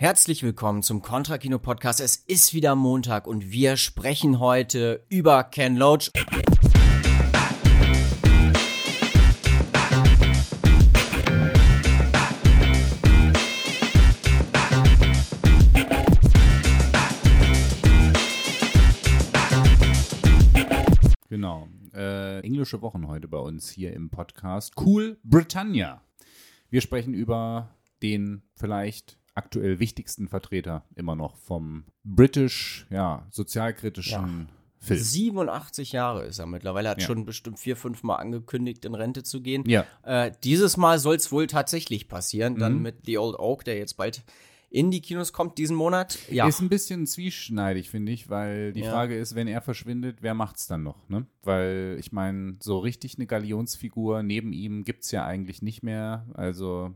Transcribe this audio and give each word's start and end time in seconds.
Herzlich 0.00 0.42
willkommen 0.42 0.82
zum 0.82 1.02
Contra 1.02 1.36
Kino 1.36 1.58
Podcast. 1.58 2.00
Es 2.00 2.16
ist 2.16 2.54
wieder 2.54 2.74
Montag 2.74 3.26
und 3.26 3.50
wir 3.50 3.76
sprechen 3.76 4.40
heute 4.40 5.04
über 5.10 5.44
Ken 5.44 5.76
Loach. 5.76 6.10
Genau. 21.28 21.68
Äh, 21.92 22.40
englische 22.40 22.80
Wochen 22.80 23.06
heute 23.06 23.28
bei 23.28 23.36
uns 23.36 23.68
hier 23.68 23.92
im 23.92 24.08
Podcast. 24.08 24.72
Cool 24.80 25.18
Britannia. 25.24 26.00
Wir 26.70 26.80
sprechen 26.80 27.12
über 27.12 27.76
den 28.00 28.40
vielleicht 28.54 29.19
aktuell 29.34 29.78
wichtigsten 29.78 30.28
Vertreter 30.28 30.84
immer 30.96 31.16
noch 31.16 31.36
vom 31.36 31.84
british, 32.04 32.86
ja, 32.90 33.26
sozialkritischen 33.30 34.48
Film. 34.78 34.98
87 34.98 35.92
Jahre 35.92 36.24
ist 36.24 36.38
er 36.38 36.46
mittlerweile, 36.46 36.88
hat 36.88 37.00
Ja. 37.02 37.06
schon 37.06 37.24
bestimmt 37.26 37.58
vier, 37.58 37.76
fünf 37.76 38.02
Mal 38.02 38.16
angekündigt, 38.16 38.84
in 38.84 38.94
Rente 38.94 39.22
zu 39.22 39.42
gehen. 39.42 39.62
Ja. 39.68 39.84
Äh, 40.02 40.32
dieses 40.42 40.76
Mal 40.76 40.98
soll 40.98 41.16
es 41.16 41.30
wohl 41.30 41.46
tatsächlich 41.46 42.08
passieren, 42.08 42.56
dann 42.56 42.76
Mhm. 42.76 42.82
mit 42.82 42.96
The 43.06 43.18
Old 43.18 43.38
Oak, 43.38 43.64
der 43.64 43.76
jetzt 43.76 43.96
bald 43.98 44.22
in 44.72 44.92
die 44.92 45.00
Kinos 45.02 45.32
kommt 45.32 45.58
diesen 45.58 45.74
Monat. 45.76 46.16
Ja, 46.30 46.46
Ist 46.46 46.60
ein 46.60 46.68
bisschen 46.68 47.04
zwieschneidig, 47.06 47.90
finde 47.90 48.12
ich, 48.12 48.30
weil 48.30 48.72
die 48.72 48.80
Ja. 48.82 48.92
Frage 48.92 49.18
ist, 49.18 49.34
wenn 49.34 49.48
er 49.48 49.60
verschwindet, 49.60 50.18
wer 50.22 50.32
macht's 50.32 50.68
dann 50.68 50.84
noch? 50.84 51.08
Ne? 51.08 51.26
Weil 51.42 51.96
ich 51.98 52.12
meine, 52.12 52.56
so 52.60 52.78
richtig 52.78 53.16
eine 53.16 53.26
Galionsfigur 53.26 54.22
neben 54.22 54.52
ihm 54.52 54.84
gibt's 54.84 55.10
ja 55.10 55.26
eigentlich 55.26 55.60
nicht 55.60 55.82
mehr. 55.82 56.24
Also 56.34 56.94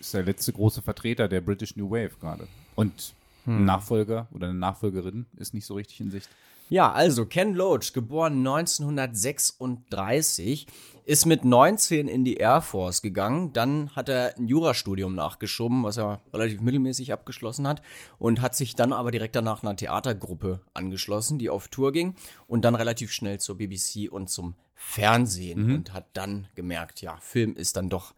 ist 0.00 0.14
der 0.14 0.24
letzte 0.24 0.52
große 0.52 0.82
Vertreter 0.82 1.28
der 1.28 1.40
British 1.40 1.76
New 1.76 1.90
Wave 1.90 2.12
gerade. 2.20 2.48
Und 2.74 3.14
Hm. 3.48 3.58
ein 3.58 3.64
Nachfolger 3.64 4.28
oder 4.32 4.48
eine 4.48 4.58
Nachfolgerin 4.58 5.26
ist 5.36 5.54
nicht 5.54 5.64
so 5.64 5.74
richtig 5.74 6.00
in 6.00 6.10
Sicht. 6.10 6.28
Ja, 6.70 6.92
also 6.92 7.24
Ken 7.24 7.54
Loach, 7.54 7.94
geboren 7.94 8.46
1936, 8.46 10.66
ist 11.06 11.24
mit 11.24 11.46
19 11.46 12.08
in 12.08 12.26
die 12.26 12.36
Air 12.36 12.60
Force 12.60 13.00
gegangen. 13.00 13.54
Dann 13.54 13.88
hat 13.96 14.10
er 14.10 14.36
ein 14.36 14.48
Jurastudium 14.48 15.14
nachgeschoben, 15.14 15.82
was 15.82 15.96
er 15.96 16.20
relativ 16.34 16.60
mittelmäßig 16.60 17.14
abgeschlossen 17.14 17.66
hat. 17.66 17.80
Und 18.18 18.42
hat 18.42 18.54
sich 18.54 18.76
dann 18.76 18.92
aber 18.92 19.10
direkt 19.10 19.34
danach 19.34 19.62
einer 19.62 19.76
Theatergruppe 19.76 20.60
angeschlossen, 20.74 21.38
die 21.38 21.48
auf 21.48 21.68
Tour 21.68 21.92
ging. 21.92 22.16
Und 22.46 22.66
dann 22.66 22.74
relativ 22.74 23.12
schnell 23.12 23.40
zur 23.40 23.56
BBC 23.56 24.10
und 24.10 24.28
zum 24.28 24.54
Fernsehen. 24.74 25.76
Und 25.76 25.94
hat 25.94 26.04
dann 26.12 26.48
gemerkt, 26.54 27.00
ja, 27.00 27.16
Film 27.22 27.56
ist 27.56 27.78
dann 27.78 27.88
doch 27.88 28.12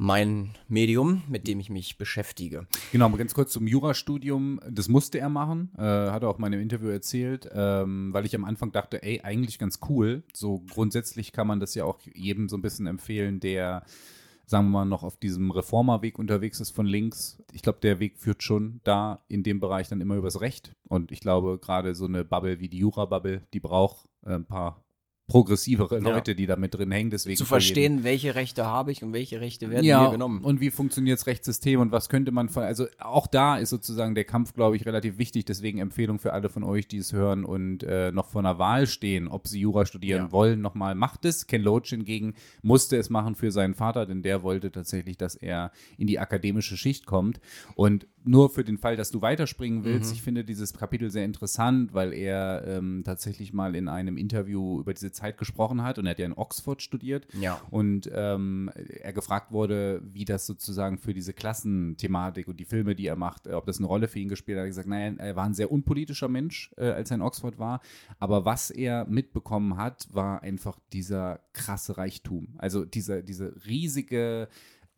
mein 0.00 0.54
Medium, 0.66 1.22
mit 1.28 1.46
dem 1.46 1.60
ich 1.60 1.68
mich 1.68 1.98
beschäftige. 1.98 2.66
Genau, 2.90 3.10
ganz 3.10 3.34
kurz 3.34 3.52
zum 3.52 3.66
Jurastudium. 3.66 4.58
Das 4.66 4.88
musste 4.88 5.18
er 5.18 5.28
machen, 5.28 5.72
äh, 5.76 5.82
hat 5.82 6.22
er 6.22 6.30
auch 6.30 6.38
in 6.38 6.44
einem 6.46 6.62
Interview 6.62 6.88
erzählt, 6.88 7.46
ähm, 7.52 8.10
weil 8.14 8.24
ich 8.24 8.34
am 8.34 8.46
Anfang 8.46 8.72
dachte, 8.72 9.02
ey, 9.02 9.20
eigentlich 9.20 9.58
ganz 9.58 9.78
cool. 9.90 10.22
So 10.32 10.64
grundsätzlich 10.72 11.32
kann 11.32 11.46
man 11.46 11.60
das 11.60 11.74
ja 11.74 11.84
auch 11.84 12.00
jedem 12.14 12.48
so 12.48 12.56
ein 12.56 12.62
bisschen 12.62 12.86
empfehlen, 12.86 13.40
der, 13.40 13.84
sagen 14.46 14.68
wir 14.68 14.70
mal, 14.70 14.84
noch 14.86 15.02
auf 15.02 15.18
diesem 15.18 15.50
Reformerweg 15.50 16.18
unterwegs 16.18 16.60
ist 16.60 16.70
von 16.70 16.86
links. 16.86 17.42
Ich 17.52 17.60
glaube, 17.60 17.80
der 17.82 18.00
Weg 18.00 18.16
führt 18.16 18.42
schon 18.42 18.80
da 18.84 19.22
in 19.28 19.42
dem 19.42 19.60
Bereich 19.60 19.90
dann 19.90 20.00
immer 20.00 20.16
übers 20.16 20.40
Recht. 20.40 20.74
Und 20.88 21.12
ich 21.12 21.20
glaube, 21.20 21.58
gerade 21.58 21.94
so 21.94 22.06
eine 22.06 22.24
Bubble 22.24 22.58
wie 22.58 22.70
die 22.70 22.78
Jura-Bubble, 22.78 23.42
die 23.52 23.60
braucht 23.60 24.08
äh, 24.24 24.32
ein 24.32 24.46
paar 24.46 24.82
progressivere 25.30 25.94
Ja. 25.96 26.00
Leute, 26.02 26.34
die 26.34 26.46
da 26.46 26.56
mit 26.56 26.74
drin 26.74 26.90
hängen. 26.90 27.10
Deswegen 27.10 27.36
Zu 27.36 27.44
verstehen, 27.44 28.02
welche 28.02 28.34
Rechte 28.34 28.66
habe 28.66 28.90
ich 28.90 29.02
und 29.04 29.12
welche 29.12 29.40
Rechte 29.40 29.70
werden 29.70 29.84
ja, 29.84 30.02
mir 30.04 30.10
genommen. 30.10 30.42
und 30.42 30.60
wie 30.60 30.70
funktioniert 30.70 31.18
das 31.20 31.26
Rechtssystem 31.28 31.78
und 31.80 31.92
was 31.92 32.08
könnte 32.08 32.32
man 32.32 32.48
von, 32.48 32.64
also 32.64 32.86
auch 32.98 33.28
da 33.28 33.56
ist 33.56 33.70
sozusagen 33.70 34.16
der 34.16 34.24
Kampf, 34.24 34.54
glaube 34.54 34.74
ich, 34.74 34.86
relativ 34.86 35.18
wichtig, 35.18 35.44
deswegen 35.44 35.78
Empfehlung 35.78 36.18
für 36.18 36.32
alle 36.32 36.48
von 36.48 36.64
euch, 36.64 36.88
die 36.88 36.98
es 36.98 37.12
hören 37.12 37.44
und 37.44 37.84
äh, 37.84 38.10
noch 38.10 38.26
vor 38.28 38.40
einer 38.40 38.58
Wahl 38.58 38.88
stehen, 38.88 39.28
ob 39.28 39.46
sie 39.46 39.60
Jura 39.60 39.86
studieren 39.86 40.24
Ja. 40.26 40.32
wollen, 40.32 40.60
nochmal 40.60 40.96
macht 40.96 41.24
es. 41.24 41.46
Ken 41.46 41.62
Loach 41.62 41.86
hingegen 41.90 42.34
musste 42.62 42.96
es 42.96 43.08
machen 43.08 43.36
für 43.36 43.52
seinen 43.52 43.74
Vater, 43.74 44.06
denn 44.06 44.22
der 44.22 44.42
wollte 44.42 44.72
tatsächlich, 44.72 45.16
dass 45.16 45.36
er 45.36 45.70
in 45.96 46.08
die 46.08 46.18
akademische 46.18 46.76
Schicht 46.76 47.06
kommt 47.06 47.40
und 47.76 48.08
nur 48.24 48.50
für 48.50 48.64
den 48.64 48.76
Fall, 48.78 48.96
dass 48.96 49.10
du 49.10 49.22
weiterspringen 49.22 49.84
willst, 49.84 50.10
Mhm. 50.10 50.14
ich 50.14 50.22
finde 50.22 50.44
dieses 50.44 50.74
Kapitel 50.74 51.10
sehr 51.10 51.24
interessant, 51.24 51.94
weil 51.94 52.12
er 52.12 52.64
ähm, 52.66 53.02
tatsächlich 53.04 53.52
mal 53.52 53.74
in 53.74 53.88
einem 53.88 54.16
Interview 54.16 54.80
über 54.80 54.92
diese 54.92 55.10
Zeit 55.12 55.38
gesprochen 55.38 55.82
hat 55.82 55.98
und 55.98 56.06
er 56.06 56.10
hat 56.10 56.18
ja 56.18 56.26
in 56.26 56.34
Oxford 56.34 56.82
studiert 56.82 57.26
Ja. 57.40 57.60
und 57.70 58.10
ähm, 58.12 58.70
er 59.02 59.12
gefragt 59.12 59.52
wurde, 59.52 60.02
wie 60.12 60.24
das 60.24 60.46
sozusagen 60.46 60.98
für 60.98 61.14
diese 61.14 61.32
Klassenthematik 61.32 62.48
und 62.48 62.58
die 62.60 62.64
Filme, 62.64 62.94
die 62.94 63.06
er 63.06 63.16
macht, 63.16 63.46
äh, 63.46 63.52
ob 63.52 63.66
das 63.66 63.78
eine 63.78 63.86
Rolle 63.86 64.08
für 64.08 64.18
ihn 64.18 64.28
gespielt 64.28 64.56
hat. 64.58 64.62
Er 64.62 64.64
hat 64.64 64.70
gesagt, 64.70 64.88
nein, 64.88 65.18
er 65.18 65.36
war 65.36 65.44
ein 65.44 65.54
sehr 65.54 65.70
unpolitischer 65.72 66.28
Mensch, 66.28 66.72
äh, 66.76 66.90
als 66.90 67.10
er 67.10 67.16
in 67.16 67.22
Oxford 67.22 67.58
war. 67.58 67.80
Aber 68.18 68.44
was 68.44 68.70
er 68.70 69.06
mitbekommen 69.06 69.76
hat, 69.76 70.08
war 70.12 70.42
einfach 70.42 70.78
dieser 70.92 71.40
krasse 71.52 71.96
Reichtum. 71.96 72.48
Also 72.58 72.84
diese, 72.84 73.22
diese 73.22 73.54
riesige 73.66 74.48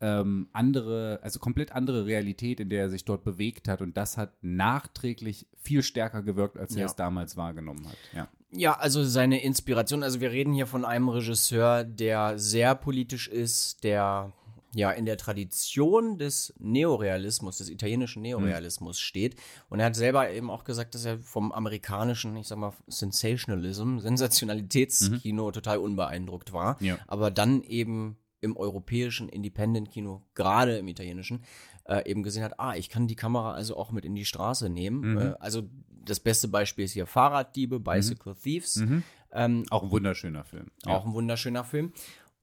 ähm, 0.03 0.49
andere, 0.51 1.19
also 1.23 1.39
komplett 1.39 1.71
andere 1.71 2.05
Realität, 2.05 2.59
in 2.59 2.69
der 2.69 2.81
er 2.81 2.89
sich 2.89 3.05
dort 3.05 3.23
bewegt 3.23 3.69
hat. 3.69 3.81
Und 3.81 3.95
das 3.95 4.17
hat 4.17 4.33
nachträglich 4.41 5.47
viel 5.55 5.81
stärker 5.81 6.21
gewirkt, 6.21 6.57
als 6.57 6.73
er 6.75 6.81
Ja. 6.81 6.85
es 6.87 6.95
damals 6.95 7.37
wahrgenommen 7.37 7.87
hat. 7.87 7.97
Ja. 8.13 8.27
Ja, 8.55 8.73
also 8.77 9.03
seine 9.03 9.41
Inspiration, 9.41 10.03
also 10.03 10.19
wir 10.21 10.31
reden 10.31 10.53
hier 10.53 10.67
von 10.67 10.85
einem 10.85 11.09
Regisseur, 11.09 11.83
der 11.85 12.37
sehr 12.37 12.75
politisch 12.75 13.27
ist, 13.27 13.83
der 13.83 14.31
ja 14.75 14.91
in 14.91 15.05
der 15.05 15.17
Tradition 15.17 16.17
des 16.17 16.53
Neorealismus, 16.59 17.59
des 17.59 17.69
italienischen 17.69 18.21
Neorealismus 18.23 18.99
steht. 18.99 19.35
Und 19.69 19.79
er 19.79 19.85
hat 19.87 19.95
selber 19.95 20.29
eben 20.31 20.49
auch 20.49 20.63
gesagt, 20.65 20.95
dass 20.95 21.05
er 21.05 21.19
vom 21.19 21.51
amerikanischen, 21.51 22.35
ich 22.35 22.47
sag 22.47 22.57
mal, 22.57 22.73
Sensationalism, 22.87 23.99
Sensationalitätskino 23.99 25.51
total 25.51 25.77
unbeeindruckt 25.77 26.53
war. 26.53 26.77
Ja. 26.81 26.97
Aber 27.07 27.31
dann 27.31 27.63
eben 27.63 28.17
im 28.43 28.55
europäischen 28.57 29.29
Independent-Kino, 29.29 30.21
gerade 30.35 30.77
im 30.77 30.87
italienischen, 30.87 31.43
äh, 31.85 32.09
eben 32.09 32.23
gesehen 32.23 32.43
hat, 32.43 32.59
ah, 32.59 32.75
ich 32.75 32.89
kann 32.89 33.07
die 33.07 33.15
Kamera 33.15 33.53
also 33.53 33.75
auch 33.77 33.91
mit 33.91 34.05
in 34.05 34.15
die 34.15 34.25
Straße 34.25 34.69
nehmen. 34.69 35.17
Äh, 35.17 35.33
also 35.39 35.63
das 36.05 36.19
beste 36.19 36.47
Beispiel 36.47 36.85
ist 36.85 36.91
hier 36.93 37.05
Fahrraddiebe, 37.07 37.79
Bicycle 37.79 38.35
Thieves. 38.35 38.83
Ähm, 39.31 39.63
Auch 39.69 39.83
ein 39.83 39.91
wunderschöner 39.91 40.43
Film. 40.43 40.67
auch 40.85 41.05
ein 41.05 41.13
wunderschöner 41.13 41.63
Film. 41.63 41.91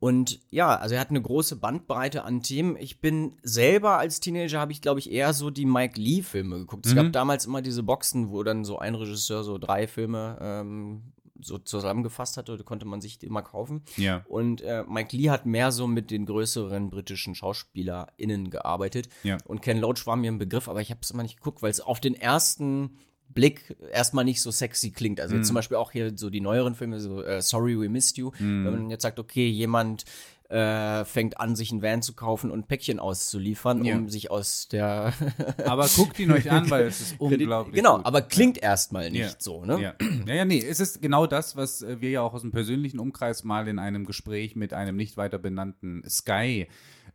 Und 0.00 0.40
ja, 0.50 0.74
also 0.76 0.94
er 0.94 1.00
hat 1.02 1.10
eine 1.10 1.20
große 1.20 1.56
Bandbreite 1.56 2.24
an 2.24 2.42
Themen. 2.42 2.76
Ich 2.80 3.00
bin 3.02 3.36
selber 3.42 3.98
als 3.98 4.18
Teenager, 4.20 4.58
habe 4.58 4.72
ich, 4.72 4.80
glaube 4.80 4.98
ich, 4.98 5.12
eher 5.12 5.34
so 5.34 5.50
die 5.50 5.66
Mike 5.66 6.00
Lee-Filme 6.00 6.58
geguckt. 6.60 6.86
Es 6.86 6.94
gab 6.94 7.12
damals 7.12 7.44
immer 7.44 7.60
diese 7.60 7.82
Boxen, 7.82 8.30
wo 8.30 8.42
dann 8.42 8.64
so 8.64 8.78
ein 8.78 8.94
Regisseur 8.94 9.44
so 9.44 9.58
drei 9.58 9.86
Filme 9.86 10.38
ähm, 10.40 11.12
so 11.42 11.58
zusammengefasst 11.58 12.36
hatte. 12.36 12.56
Konnte 12.64 12.86
man 12.86 13.00
sich 13.00 13.22
immer 13.22 13.42
kaufen. 13.42 13.82
Ja. 13.96 14.24
Und 14.28 14.62
äh, 14.62 14.84
Mike 14.88 15.16
Lee 15.16 15.30
hat 15.30 15.46
mehr 15.46 15.72
so 15.72 15.86
mit 15.86 16.10
den 16.10 16.26
größeren 16.26 16.90
britischen 16.90 17.34
SchauspielerInnen 17.34 18.50
gearbeitet. 18.50 19.08
Ja. 19.22 19.38
Und 19.46 19.62
Ken 19.62 19.78
Loach 19.78 20.06
war 20.06 20.16
mir 20.16 20.30
ein 20.30 20.38
Begriff, 20.38 20.68
aber 20.68 20.80
ich 20.80 20.90
habe 20.90 21.00
es 21.02 21.10
immer 21.10 21.22
nicht 21.22 21.36
geguckt, 21.36 21.62
weil 21.62 21.70
es 21.70 21.80
auf 21.80 22.00
den 22.00 22.14
ersten 22.14 22.98
Blick 23.28 23.76
erstmal 23.92 24.24
nicht 24.24 24.42
so 24.42 24.50
sexy 24.50 24.90
klingt. 24.90 25.20
Also 25.20 25.36
jetzt 25.36 25.46
zum 25.46 25.54
Beispiel 25.54 25.76
auch 25.76 25.92
hier 25.92 26.12
so 26.16 26.30
die 26.30 26.40
neueren 26.40 26.74
Filme, 26.74 26.98
so 26.98 27.22
äh, 27.22 27.40
Sorry 27.40 27.78
We 27.78 27.88
Missed 27.88 28.18
You. 28.18 28.32
Wenn 28.38 28.64
man 28.64 28.90
jetzt 28.90 29.02
sagt, 29.02 29.20
okay, 29.20 29.48
jemand 29.48 30.04
äh, 30.50 31.04
fängt 31.04 31.38
an, 31.38 31.54
sich 31.54 31.70
einen 31.70 31.80
Van 31.80 32.02
zu 32.02 32.12
kaufen 32.12 32.50
und 32.50 32.66
Päckchen 32.66 32.98
auszuliefern, 32.98 33.84
Ja. 33.84 33.94
um 33.96 34.08
sich 34.08 34.30
aus 34.32 34.66
der 34.68 35.12
Aber 35.64 35.86
guckt 35.96 36.18
ihn 36.18 36.32
euch 36.32 36.50
an, 36.50 36.68
weil 36.70 36.86
es 36.86 37.00
ist 37.00 37.14
unglaublich. 37.20 37.74
Genau, 37.76 37.98
gut. 37.98 38.06
aber 38.06 38.22
klingt 38.22 38.58
erstmal 38.58 39.10
nicht 39.10 39.20
Ja. 39.20 39.30
so, 39.38 39.64
ne? 39.64 39.80
Ja. 39.80 39.94
ja, 40.26 40.34
ja, 40.34 40.44
nee, 40.44 40.58
es 40.58 40.80
ist 40.80 41.00
genau 41.00 41.26
das, 41.26 41.54
was 41.56 41.82
äh, 41.82 42.00
wir 42.00 42.10
ja 42.10 42.22
auch 42.22 42.34
aus 42.34 42.42
dem 42.42 42.50
persönlichen 42.50 42.98
Umkreis 42.98 43.44
mal 43.44 43.68
in 43.68 43.78
einem 43.78 44.04
Gespräch 44.04 44.56
mit 44.56 44.72
einem 44.74 44.96
nicht 44.96 45.16
weiter 45.16 45.38
benannten 45.38 46.02
Sky 46.08 46.66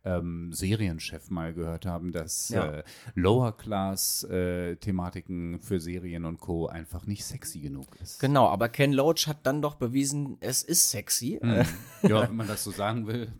ähm, 0.06 0.52
Serienchef 0.52 1.30
mal 1.30 1.52
gehört 1.52 1.84
haben, 1.84 2.12
dass 2.12 2.48
Ja. 2.48 2.66
äh, 2.66 2.82
Lower 3.14 3.56
Class 3.56 4.24
äh, 4.24 4.76
für 5.60 5.80
Serien 5.80 6.24
und 6.24 6.40
Co. 6.40 6.66
einfach 6.68 7.06
nicht 7.06 7.24
sexy 7.24 7.60
genug 7.60 7.88
ist. 8.00 8.20
Genau, 8.20 8.48
aber 8.48 8.68
Ken 8.68 8.92
Loach 8.92 9.26
hat 9.26 9.38
dann 9.44 9.60
doch 9.60 9.74
bewiesen, 9.74 10.36
es 10.40 10.62
ist 10.62 10.90
sexy. 10.90 11.38
Hm. 11.42 11.50
Äh, 11.50 11.64
ja, 12.08 12.28
wenn 12.28 12.36
man 12.36 12.46
das 12.48 12.64
so 12.64 12.70
sagen 12.70 13.06
will. 13.06 13.32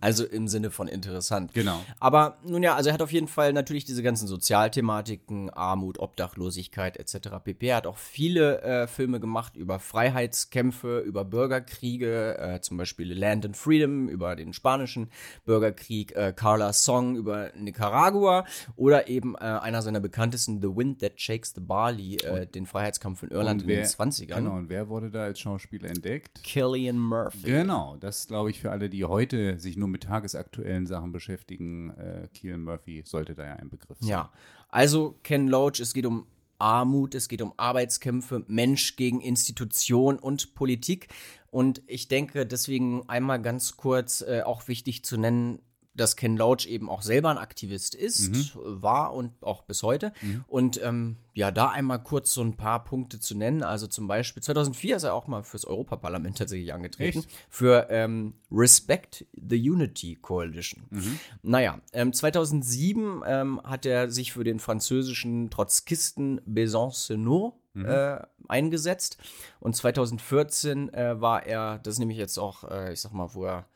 Also 0.00 0.24
im 0.24 0.48
Sinne 0.48 0.70
von 0.70 0.88
interessant. 0.88 1.54
Genau. 1.54 1.80
Aber 2.00 2.38
nun 2.44 2.62
ja, 2.62 2.74
also 2.74 2.90
er 2.90 2.94
hat 2.94 3.02
auf 3.02 3.12
jeden 3.12 3.28
Fall 3.28 3.52
natürlich 3.52 3.84
diese 3.84 4.02
ganzen 4.02 4.26
Sozialthematiken, 4.26 5.50
Armut, 5.50 5.98
Obdachlosigkeit 5.98 6.96
etc. 6.96 7.38
pp. 7.44 7.68
Er 7.68 7.76
hat 7.76 7.86
auch 7.86 7.96
viele 7.98 8.62
äh, 8.62 8.86
Filme 8.86 9.20
gemacht 9.20 9.56
über 9.56 9.78
Freiheitskämpfe, 9.78 11.00
über 11.00 11.24
Bürgerkriege, 11.24 12.38
äh, 12.38 12.60
zum 12.60 12.76
Beispiel 12.78 13.12
Land 13.16 13.46
and 13.46 13.56
Freedom, 13.56 14.08
über 14.08 14.36
den 14.36 14.52
spanischen 14.52 15.10
Bürgerkrieg, 15.44 16.09
äh, 16.16 16.32
Carla's 16.34 16.84
Song 16.84 17.16
über 17.16 17.50
Nicaragua 17.56 18.44
oder 18.76 19.08
eben 19.08 19.34
äh, 19.34 19.38
einer 19.38 19.82
seiner 19.82 20.00
bekanntesten, 20.00 20.60
The 20.60 20.68
Wind 20.76 21.00
That 21.00 21.20
Shakes 21.20 21.52
the 21.54 21.60
Barley, 21.60 22.16
äh, 22.16 22.46
den 22.46 22.66
Freiheitskampf 22.66 23.22
in 23.22 23.30
Irland 23.30 23.62
Und 23.62 23.68
in 23.70 23.76
wer- 23.76 23.82
den 23.82 23.86
20ern. 23.86 24.34
Genau, 24.36 24.56
und 24.56 24.68
wer 24.68 24.88
wurde 24.88 25.10
da 25.10 25.24
als 25.24 25.40
Schauspieler 25.40 25.88
entdeckt? 25.88 26.42
Killian 26.42 26.98
Murphy. 26.98 27.42
Genau, 27.42 27.96
das 27.98 28.26
glaube 28.26 28.50
ich 28.50 28.60
für 28.60 28.70
alle, 28.70 28.88
die 28.90 29.04
heute 29.04 29.58
sich 29.58 29.76
nur 29.76 29.88
mit 29.88 30.04
tagesaktuellen 30.04 30.86
Sachen 30.86 31.12
beschäftigen. 31.12 31.90
Äh, 31.90 32.28
Keelan 32.34 32.62
Murphy 32.62 33.02
sollte 33.06 33.34
da 33.34 33.44
ja 33.44 33.54
ein 33.54 33.70
Begriff 33.70 33.98
sein. 34.00 34.08
Ja, 34.08 34.30
Also 34.68 35.16
Ken 35.22 35.48
Loach, 35.48 35.80
es 35.80 35.92
geht 35.94 36.06
um 36.06 36.26
Armut, 36.58 37.14
es 37.14 37.28
geht 37.28 37.40
um 37.40 37.54
Arbeitskämpfe, 37.56 38.44
Mensch 38.46 38.96
gegen 38.96 39.20
Institution 39.20 40.18
und 40.18 40.54
Politik. 40.54 41.08
Und 41.50 41.82
ich 41.86 42.06
denke, 42.08 42.44
deswegen 42.46 43.08
einmal 43.08 43.40
ganz 43.40 43.76
kurz 43.76 44.20
äh, 44.20 44.42
auch 44.44 44.68
wichtig 44.68 45.02
zu 45.04 45.16
nennen, 45.16 45.60
dass 45.94 46.16
Ken 46.16 46.36
Loach 46.36 46.66
eben 46.66 46.88
auch 46.88 47.02
selber 47.02 47.30
ein 47.30 47.38
Aktivist 47.38 47.94
ist, 47.94 48.30
mhm. 48.30 48.82
war 48.82 49.12
und 49.12 49.42
auch 49.42 49.62
bis 49.62 49.82
heute. 49.82 50.12
Mhm. 50.22 50.44
Und 50.46 50.82
ähm, 50.82 51.16
ja, 51.34 51.50
da 51.50 51.68
einmal 51.70 52.02
kurz 52.02 52.32
so 52.32 52.42
ein 52.42 52.56
paar 52.56 52.84
Punkte 52.84 53.18
zu 53.20 53.36
nennen. 53.36 53.62
Also 53.62 53.86
zum 53.86 54.06
Beispiel 54.06 54.42
2004 54.42 54.96
ist 54.96 55.02
er 55.04 55.14
auch 55.14 55.26
mal 55.26 55.42
fürs 55.42 55.64
Europaparlament 55.64 56.38
tatsächlich 56.38 56.72
angetreten. 56.72 57.20
Echt? 57.20 57.28
Für 57.48 57.88
ähm, 57.90 58.34
Respect 58.50 59.26
the 59.32 59.70
Unity 59.70 60.16
Coalition. 60.16 60.84
Mhm. 60.90 61.18
Naja, 61.42 61.80
ähm, 61.92 62.12
2007 62.12 63.22
ähm, 63.26 63.60
hat 63.64 63.86
er 63.86 64.10
sich 64.10 64.32
für 64.32 64.44
den 64.44 64.60
französischen 64.60 65.50
Trotzkisten 65.50 66.40
Besancenot 66.44 67.54
Mhm. 67.72 67.86
Äh, 67.86 68.18
eingesetzt. 68.48 69.16
Und 69.60 69.76
2014 69.76 70.92
äh, 70.92 71.20
war 71.20 71.46
er, 71.46 71.78
das 71.78 71.94
ist 71.94 71.98
nämlich 72.00 72.18
jetzt 72.18 72.36
auch, 72.38 72.64
äh, 72.64 72.92
ich 72.92 73.00
sag 73.00 73.12
mal, 73.12 73.32
wo 73.34 73.44
er 73.44 73.66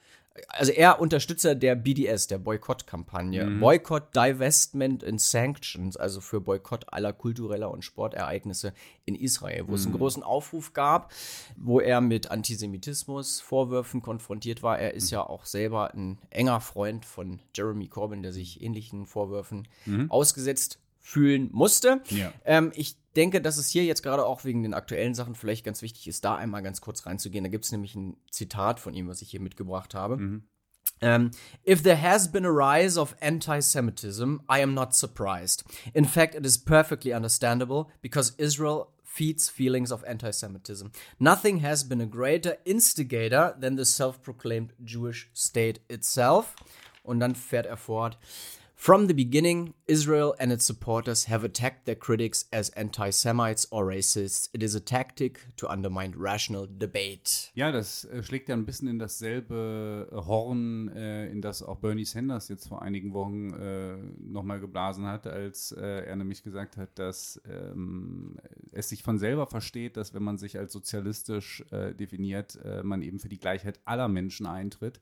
also 0.49 0.73
er 0.73 1.01
Unterstützer 1.01 1.55
der 1.55 1.77
BDS, 1.77 2.27
der 2.27 2.39
Boykott-Kampagne. 2.39 3.45
Mhm. 3.47 3.61
Boykott, 3.61 4.15
Divestment 4.17 5.05
and 5.05 5.21
Sanctions, 5.21 5.97
also 5.97 6.21
für 6.21 6.41
Boykott 6.41 6.93
aller 6.93 7.13
kultureller 7.13 7.71
und 7.71 7.85
Sportereignisse 7.85 8.73
in 9.05 9.15
Israel, 9.15 9.67
wo 9.67 9.71
mhm. 9.71 9.75
es 9.75 9.85
einen 9.85 9.95
mhm. 9.95 9.99
großen 9.99 10.23
Aufruf 10.23 10.73
gab, 10.73 11.13
wo 11.57 11.79
er 11.79 12.01
mit 12.01 12.31
Antisemitismus, 12.31 13.41
Vorwürfen 13.41 14.03
konfrontiert 14.03 14.63
war. 14.63 14.79
Er 14.79 14.95
ist 14.95 15.11
mhm. 15.11 15.17
ja 15.17 15.27
auch 15.27 15.47
selber 15.47 15.95
ein 15.95 16.19
enger 16.31 16.61
Freund 16.61 17.05
von 17.05 17.41
Jeremy 17.55 17.87
Corbyn, 17.87 18.23
der 18.23 18.33
sich 18.33 18.61
ähnlichen 18.61 19.07
Vorwürfen 19.07 19.69
mhm. 19.87 20.11
ausgesetzt 20.11 20.79
fühlen 21.05 21.51
musste. 21.53 22.01
Ja. 22.09 22.33
Ähm, 22.47 22.73
ich 22.75 22.97
denke, 23.15 23.43
dass 23.43 23.59
es 23.59 23.69
hier 23.69 23.85
jetzt 23.85 24.03
gerade 24.03 24.25
auch 24.25 24.45
wegen 24.45 24.63
den 24.63 24.73
aktuellen 24.73 25.15
Sachen 25.15 25.35
vielleicht 25.35 25.65
ganz 25.65 25.83
wichtig 25.83 26.09
ist, 26.09 26.25
da 26.25 26.35
einmal 26.35 26.63
ganz 26.63 26.81
kurz 26.81 27.05
reinzugehen. 27.05 27.45
Da 27.45 27.51
gibt 27.51 27.67
es 27.67 27.73
nämlich 27.73 27.95
ein 27.95 28.17
Zitat 28.31 28.81
von 28.81 28.95
ihm, 28.95 29.07
was 29.07 29.21
ich 29.21 29.31
hier 29.31 29.41
mitgebracht 29.41 29.95
habe. 29.95 30.17
Mhm. 30.17 30.45
Um, 31.01 31.09
ähm, 31.09 31.31
if 31.67 31.83
there 31.83 32.01
has 32.01 32.31
been 32.31 32.47
a 32.47 32.51
rise 32.51 32.99
of 32.99 33.17
anti 33.21 33.61
Semitism, 33.61 34.37
I 34.49 34.63
am 34.63 34.75
not 34.75 34.95
surprised. 34.95 35.65
In 35.93 36.07
fact, 36.07 36.35
it 36.35 36.47
is 36.47 36.57
perfectly 36.57 37.13
understandable 37.13 37.89
because 38.01 38.33
Israel 38.39 38.87
feeds 39.03 39.51
feelings 39.51 39.93
of 39.93 40.05
anti 40.05 40.31
Semitism. 40.31 40.91
Nothing 41.19 41.61
has 41.61 41.85
been 41.85 42.01
a 42.01 42.07
greater 42.07 42.57
instigator 42.65 43.55
than 43.61 43.77
the 43.77 43.85
self 43.85 44.23
proclaimed 44.23 44.73
Jewish 44.83 45.29
state 45.35 45.81
itself. 45.89 46.55
Und 47.03 47.21
dann 47.21 47.35
fährt 47.35 47.67
er 47.67 47.77
fort. 47.77 48.17
From 48.85 49.09
the 49.09 49.15
beginning, 49.15 49.73
Israel 49.87 50.35
and 50.39 50.51
its 50.51 50.65
supporters 50.65 51.27
have 51.29 51.45
attacked 51.45 51.85
their 51.85 51.95
critics 51.95 52.47
as 52.51 52.71
anti 52.71 53.11
Semites 53.11 53.67
or 53.71 53.85
racists. 53.85 54.49
It 54.55 54.63
is 54.63 54.75
a 54.75 54.81
tactic 54.81 55.41
to 55.57 55.69
undermine 55.69 56.15
rational 56.17 56.67
debate. 56.67 57.51
Ja, 57.55 57.71
das 57.71 58.05
äh, 58.07 58.23
schlägt 58.23 58.49
ja 58.49 58.55
ein 58.55 58.65
bisschen 58.65 58.89
in 58.89 58.99
dasselbe 58.99 60.09
äh, 60.11 60.17
Horn, 60.17 60.89
äh, 60.89 61.31
in 61.31 61.43
das 61.43 61.63
auch 61.63 61.79
Bernie 61.79 62.07
Sanders 62.07 62.49
jetzt 62.49 62.69
vor 62.69 62.81
einigen 62.81 63.13
Wochen 63.13 63.53
äh, 63.53 63.97
nochmal 64.21 64.61
geblasen 64.61 65.07
hat, 65.07 65.27
als 65.27 65.73
er 65.73 66.17
nämlich 66.17 66.43
gesagt 66.43 66.77
hat, 66.77 66.99
dass 66.99 67.41
ähm, 67.49 68.37
es 68.73 68.89
sich 68.89 69.03
von 69.03 69.19
selber 69.19 69.47
versteht, 69.47 69.97
dass 69.97 70.15
wenn 70.15 70.23
man 70.23 70.39
sich 70.39 70.59
als 70.59 70.73
sozialistisch 70.73 71.65
definiert, 71.99 72.59
man 72.83 73.03
eben 73.03 73.19
für 73.19 73.29
die 73.29 73.39
Gleichheit 73.39 73.81
aller 73.85 74.09
Menschen 74.09 74.47
eintritt 74.47 75.01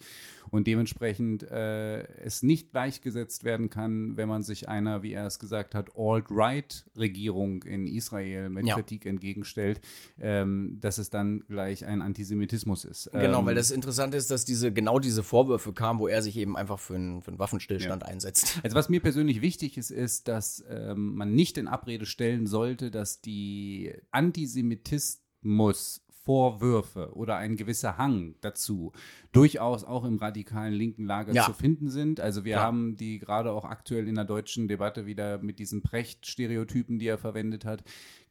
und 0.50 0.66
dementsprechend 0.66 1.42
es 1.42 2.42
nicht 2.42 2.70
gleichgesetzt 2.70 3.44
werden 3.44 3.70
kann, 3.70 4.16
wenn 4.16 4.28
man 4.28 4.42
sich 4.42 4.68
einer, 4.72 5.02
wie 5.02 5.12
er 5.12 5.26
es 5.26 5.38
gesagt 5.38 5.74
hat, 5.74 5.90
Alt-Right-Regierung 5.96 7.62
in 7.62 7.86
Israel 7.86 8.48
mit 8.48 8.66
ja. 8.66 8.74
Kritik 8.74 9.06
entgegenstellt, 9.06 9.80
ähm, 10.20 10.78
dass 10.80 10.98
es 10.98 11.10
dann 11.10 11.44
gleich 11.48 11.84
ein 11.84 12.02
Antisemitismus 12.02 12.84
ist. 12.84 13.10
Genau, 13.12 13.40
ähm, 13.40 13.46
weil 13.46 13.54
das 13.54 13.70
Interessante 13.70 14.16
ist, 14.16 14.30
dass 14.30 14.44
diese 14.44 14.72
genau 14.72 14.98
diese 14.98 15.22
Vorwürfe 15.22 15.72
kamen, 15.72 16.00
wo 16.00 16.08
er 16.08 16.22
sich 16.22 16.36
eben 16.36 16.56
einfach 16.56 16.78
für 16.78 16.94
einen, 16.94 17.22
für 17.22 17.28
einen 17.28 17.38
Waffenstillstand 17.38 18.02
ja. 18.02 18.08
einsetzt. 18.08 18.60
Also 18.62 18.76
was 18.76 18.88
mir 18.88 19.00
persönlich 19.00 19.42
wichtig 19.42 19.76
ist, 19.76 19.90
ist, 19.90 20.28
dass 20.28 20.64
ähm, 20.68 21.14
man 21.16 21.34
nicht 21.34 21.58
in 21.58 21.68
Abrede 21.68 22.06
stellen 22.06 22.46
sollte, 22.46 22.90
dass 22.90 23.20
die 23.20 23.92
Antisemitismus 24.10 26.02
Vorwürfe 26.24 27.14
oder 27.14 27.36
ein 27.36 27.56
gewisser 27.56 27.98
Hang 27.98 28.36
dazu 28.40 28.92
durchaus 29.32 29.82
auch 29.82 30.04
im 30.04 30.18
radikalen 30.18 30.72
linken 30.72 31.04
Lager 31.04 31.32
ja. 31.32 31.44
zu 31.44 31.52
finden 31.52 31.88
sind. 31.88 32.20
Also 32.20 32.44
wir 32.44 32.52
ja. 32.52 32.60
haben 32.60 32.96
die 32.96 33.18
gerade 33.18 33.52
auch 33.52 33.64
aktuell 33.64 34.06
in 34.06 34.14
der 34.14 34.24
deutschen 34.24 34.68
Debatte 34.68 35.06
wieder 35.06 35.38
mit 35.38 35.58
diesen 35.58 35.82
Precht-Stereotypen, 35.82 36.98
die 36.98 37.06
er 37.06 37.18
verwendet 37.18 37.64
hat, 37.64 37.82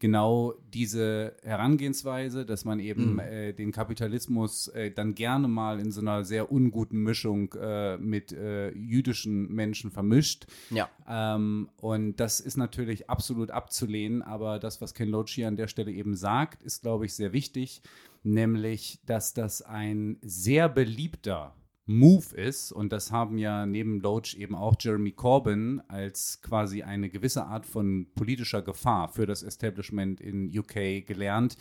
genau 0.01 0.55
diese 0.73 1.37
Herangehensweise, 1.43 2.45
dass 2.45 2.65
man 2.65 2.81
eben 2.81 3.13
mhm. 3.13 3.19
äh, 3.19 3.53
den 3.53 3.71
Kapitalismus 3.71 4.67
äh, 4.67 4.91
dann 4.91 5.15
gerne 5.15 5.47
mal 5.47 5.79
in 5.79 5.93
so 5.93 6.01
einer 6.01 6.25
sehr 6.25 6.51
unguten 6.51 7.01
Mischung 7.01 7.53
äh, 7.53 7.95
mit 7.95 8.33
äh, 8.33 8.71
jüdischen 8.71 9.53
Menschen 9.53 9.91
vermischt. 9.91 10.47
Ja. 10.69 10.89
Ähm, 11.07 11.69
und 11.77 12.19
das 12.19 12.41
ist 12.41 12.57
natürlich 12.57 13.09
absolut 13.09 13.51
abzulehnen, 13.51 14.21
aber 14.21 14.59
das, 14.59 14.81
was 14.81 14.93
Ken 14.93 15.07
Loach 15.07 15.29
hier 15.29 15.47
an 15.47 15.55
der 15.55 15.67
Stelle 15.67 15.91
eben 15.91 16.15
sagt, 16.15 16.63
ist, 16.63 16.81
glaube 16.81 17.05
ich, 17.05 17.13
sehr 17.13 17.31
wichtig 17.31 17.81
nämlich 18.23 18.99
dass 19.05 19.33
das 19.33 19.61
ein 19.61 20.17
sehr 20.21 20.69
beliebter 20.69 21.55
Move 21.85 22.35
ist, 22.35 22.71
und 22.71 22.91
das 22.91 23.11
haben 23.11 23.37
ja 23.37 23.65
neben 23.65 23.99
Loach 23.99 24.35
eben 24.37 24.55
auch 24.55 24.75
Jeremy 24.79 25.11
Corbyn 25.11 25.81
als 25.87 26.41
quasi 26.41 26.83
eine 26.83 27.09
gewisse 27.09 27.45
Art 27.45 27.65
von 27.65 28.07
politischer 28.15 28.61
Gefahr 28.61 29.09
für 29.09 29.25
das 29.25 29.43
Establishment 29.43 30.21
in 30.21 30.57
UK 30.57 31.05
gelernt, 31.05 31.57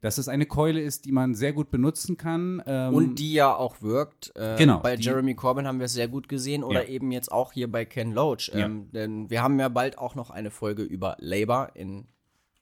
dass 0.00 0.18
es 0.18 0.28
eine 0.28 0.46
Keule 0.46 0.80
ist, 0.80 1.04
die 1.04 1.12
man 1.12 1.34
sehr 1.34 1.52
gut 1.52 1.70
benutzen 1.70 2.16
kann. 2.16 2.62
Ähm 2.66 2.94
und 2.94 3.18
die 3.18 3.32
ja 3.32 3.54
auch 3.54 3.82
wirkt. 3.82 4.32
Äh, 4.36 4.56
genau. 4.56 4.78
Bei 4.80 4.94
Jeremy 4.94 5.34
Corbyn 5.34 5.66
haben 5.66 5.78
wir 5.78 5.86
es 5.86 5.92
sehr 5.92 6.08
gut 6.08 6.28
gesehen 6.28 6.62
oder 6.62 6.84
ja. 6.84 6.94
eben 6.94 7.10
jetzt 7.10 7.32
auch 7.32 7.52
hier 7.52 7.70
bei 7.70 7.84
Ken 7.84 8.12
Loach. 8.12 8.50
Ähm, 8.54 8.60
ja. 8.92 9.00
Denn 9.00 9.30
wir 9.30 9.42
haben 9.42 9.58
ja 9.58 9.68
bald 9.68 9.98
auch 9.98 10.14
noch 10.14 10.30
eine 10.30 10.50
Folge 10.50 10.82
über 10.82 11.16
Labour 11.18 11.70
in 11.74 12.06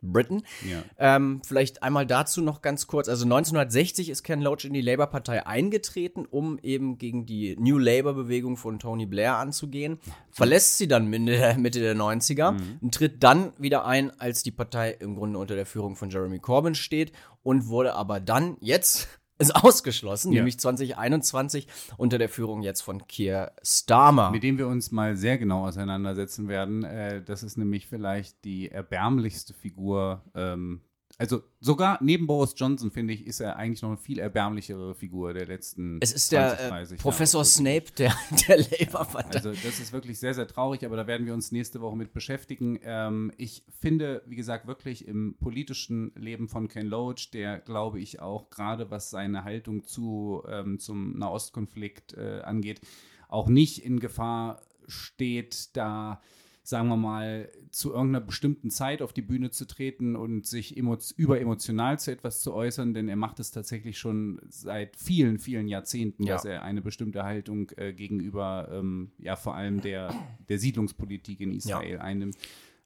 Britain. 0.07 0.43
Ja. 0.69 0.83
Ähm, 0.99 1.43
vielleicht 1.47 1.83
einmal 1.83 2.07
dazu 2.07 2.41
noch 2.41 2.63
ganz 2.63 2.87
kurz. 2.87 3.09
Also 3.09 3.25
1960 3.25 4.11
ist 4.11 4.23
Ken 4.23 4.41
Loach 4.41 4.65
in 4.65 4.73
die 4.73 4.81
Labour-Partei 4.81 5.47
eingetreten, 5.47 6.27
um 6.29 6.59
eben 6.63 6.99
gegen 6.99 7.27
die 7.27 7.57
New 7.59 7.79
Labour-Bewegung 7.79 8.57
von 8.57 8.79
Tony 8.79 9.07
Blair 9.07 9.37
anzugehen. 9.37 9.99
Verlässt 10.31 10.79
sie 10.79 10.89
dann 10.89 11.07
Mitte 11.07 11.33
der, 11.33 11.59
Mitte 11.59 11.81
der 11.81 11.97
90er 11.97 12.53
mhm. 12.53 12.79
und 12.81 12.95
tritt 12.95 13.23
dann 13.23 13.53
wieder 13.59 13.87
ein, 13.87 14.11
als 14.21 14.43
die 14.43 14.51
Partei 14.51 14.91
im 14.93 15.15
Grunde 15.15 15.39
unter 15.39 15.57
der 15.57 15.67
Führung 15.67 15.97
von 15.97 16.11
Jeremy 16.11 16.39
Corbyn 16.39 16.75
steht 16.75 17.13
und 17.43 17.69
wurde 17.69 17.95
aber 17.95 18.21
dann 18.21 18.57
jetzt 18.61 19.09
ist 19.39 19.55
ausgeschlossen, 19.55 20.33
ja. 20.33 20.39
nämlich 20.39 20.59
2021 20.59 21.69
unter 21.97 22.19
der 22.19 22.29
Führung 22.29 22.63
jetzt 22.63 22.81
von 22.81 23.07
Keir 23.07 23.53
Starmer. 23.63 24.31
Mit 24.31 24.43
dem 24.43 24.59
wir 24.59 24.67
uns 24.67 24.91
mal 24.91 25.17
sehr 25.17 25.39
genau 25.39 25.67
auseinandersetzen 25.67 26.49
werden. 26.49 26.85
Äh, 26.85 27.23
das 27.23 27.43
ist 27.43 27.57
nämlich 27.57 27.87
vielleicht 27.87 28.45
die 28.45 28.71
erbärmlichste 28.71 29.55
Figur 29.55 30.23
ähm, 30.35 30.81
also 31.19 31.43
sogar 31.61 31.99
neben 32.03 32.27
Boris 32.27 32.55
Johnson, 32.57 32.91
finde 32.91 33.15
ich, 33.15 33.27
ist 33.27 33.41
er 33.41 33.57
eigentlich 33.57 33.81
noch 33.81 33.89
eine 33.89 33.97
viel 33.97 34.19
erbärmlichere 34.19 34.95
Figur 34.95 35.33
der 35.33 35.47
letzten 35.47 35.99
Es 36.03 36.13
ist 36.13 36.29
20, 36.29 36.59
der 36.59 36.93
äh, 36.93 37.01
Professor 37.01 37.41
Jahre. 37.41 37.49
Snape 37.49 37.93
der, 37.97 38.15
der 38.49 38.59
Labour-Partei. 38.59 39.37
Also 39.37 39.51
das 39.51 39.81
ist 39.81 39.93
wirklich 39.93 40.19
sehr, 40.19 40.35
sehr 40.35 40.47
traurig, 40.47 40.85
aber 40.85 40.97
da 40.97 41.07
werden 41.07 41.27
wir 41.27 41.33
uns 41.33 41.53
nächste 41.53 41.81
Woche 41.81 41.97
mit 41.97 42.13
beschäftigen. 42.13 42.79
Ähm, 42.83 43.33
ich 43.39 43.65
finde, 43.81 44.23
wie 44.27 44.37
gesagt, 44.37 44.67
wirklich 44.67 45.09
im 45.09 45.37
politischen 45.39 46.13
Leben 46.17 46.49
von 46.49 46.69
Ken 46.69 46.87
Loach, 46.87 47.31
der, 47.33 47.61
glaube 47.61 47.99
ich, 47.99 48.21
auch 48.21 48.51
gerade 48.51 48.91
was 48.91 49.09
seine 49.09 49.45
Haltung 49.45 49.85
zu, 49.85 50.43
ähm, 50.49 50.79
zum 50.79 51.19
Nahostkonflikt 51.19 52.15
äh, 52.15 52.43
angeht, 52.43 52.83
auch 53.29 53.49
nicht 53.49 53.85
in 53.85 54.01
Gefahr 54.01 54.61
steht, 54.87 55.77
da 55.77 56.21
sagen 56.67 56.89
wir 56.89 56.97
mal, 56.97 57.49
zu 57.71 57.93
irgendeiner 57.93 58.25
bestimmten 58.25 58.71
Zeit 58.71 59.01
auf 59.01 59.13
die 59.13 59.23
Bühne 59.23 59.51
zu 59.51 59.69
treten 59.69 60.17
und 60.17 60.47
sich 60.47 60.77
emo 60.77 60.99
überemotional 61.17 62.01
zu 62.01 62.11
etwas 62.11 62.41
zu 62.41 62.53
äußern, 62.53 62.93
denn 62.93 63.09
er 63.09 63.15
macht 63.15 63.39
es 63.39 63.53
tatsächlich 63.53 63.99
schon 63.99 64.41
seit 64.49 64.97
vielen, 64.97 65.39
vielen 65.39 65.69
Jahrzehnten, 65.69 66.25
ja. 66.25 66.35
dass 66.35 66.45
er 66.45 66.65
eine 66.65 66.83
bestimmte 66.83 67.23
Haltung 67.23 67.71
äh, 67.77 67.93
gegenüber, 67.93 68.69
ähm, 68.73 69.13
ja, 69.19 69.37
vor 69.37 69.55
allem 69.55 69.81
der, 69.81 70.13
der 70.49 70.59
Siedlungspolitik 70.59 71.41
in 71.41 71.53
Israel 71.53 71.95
ja. 71.95 72.01
einnimmt. 72.01 72.37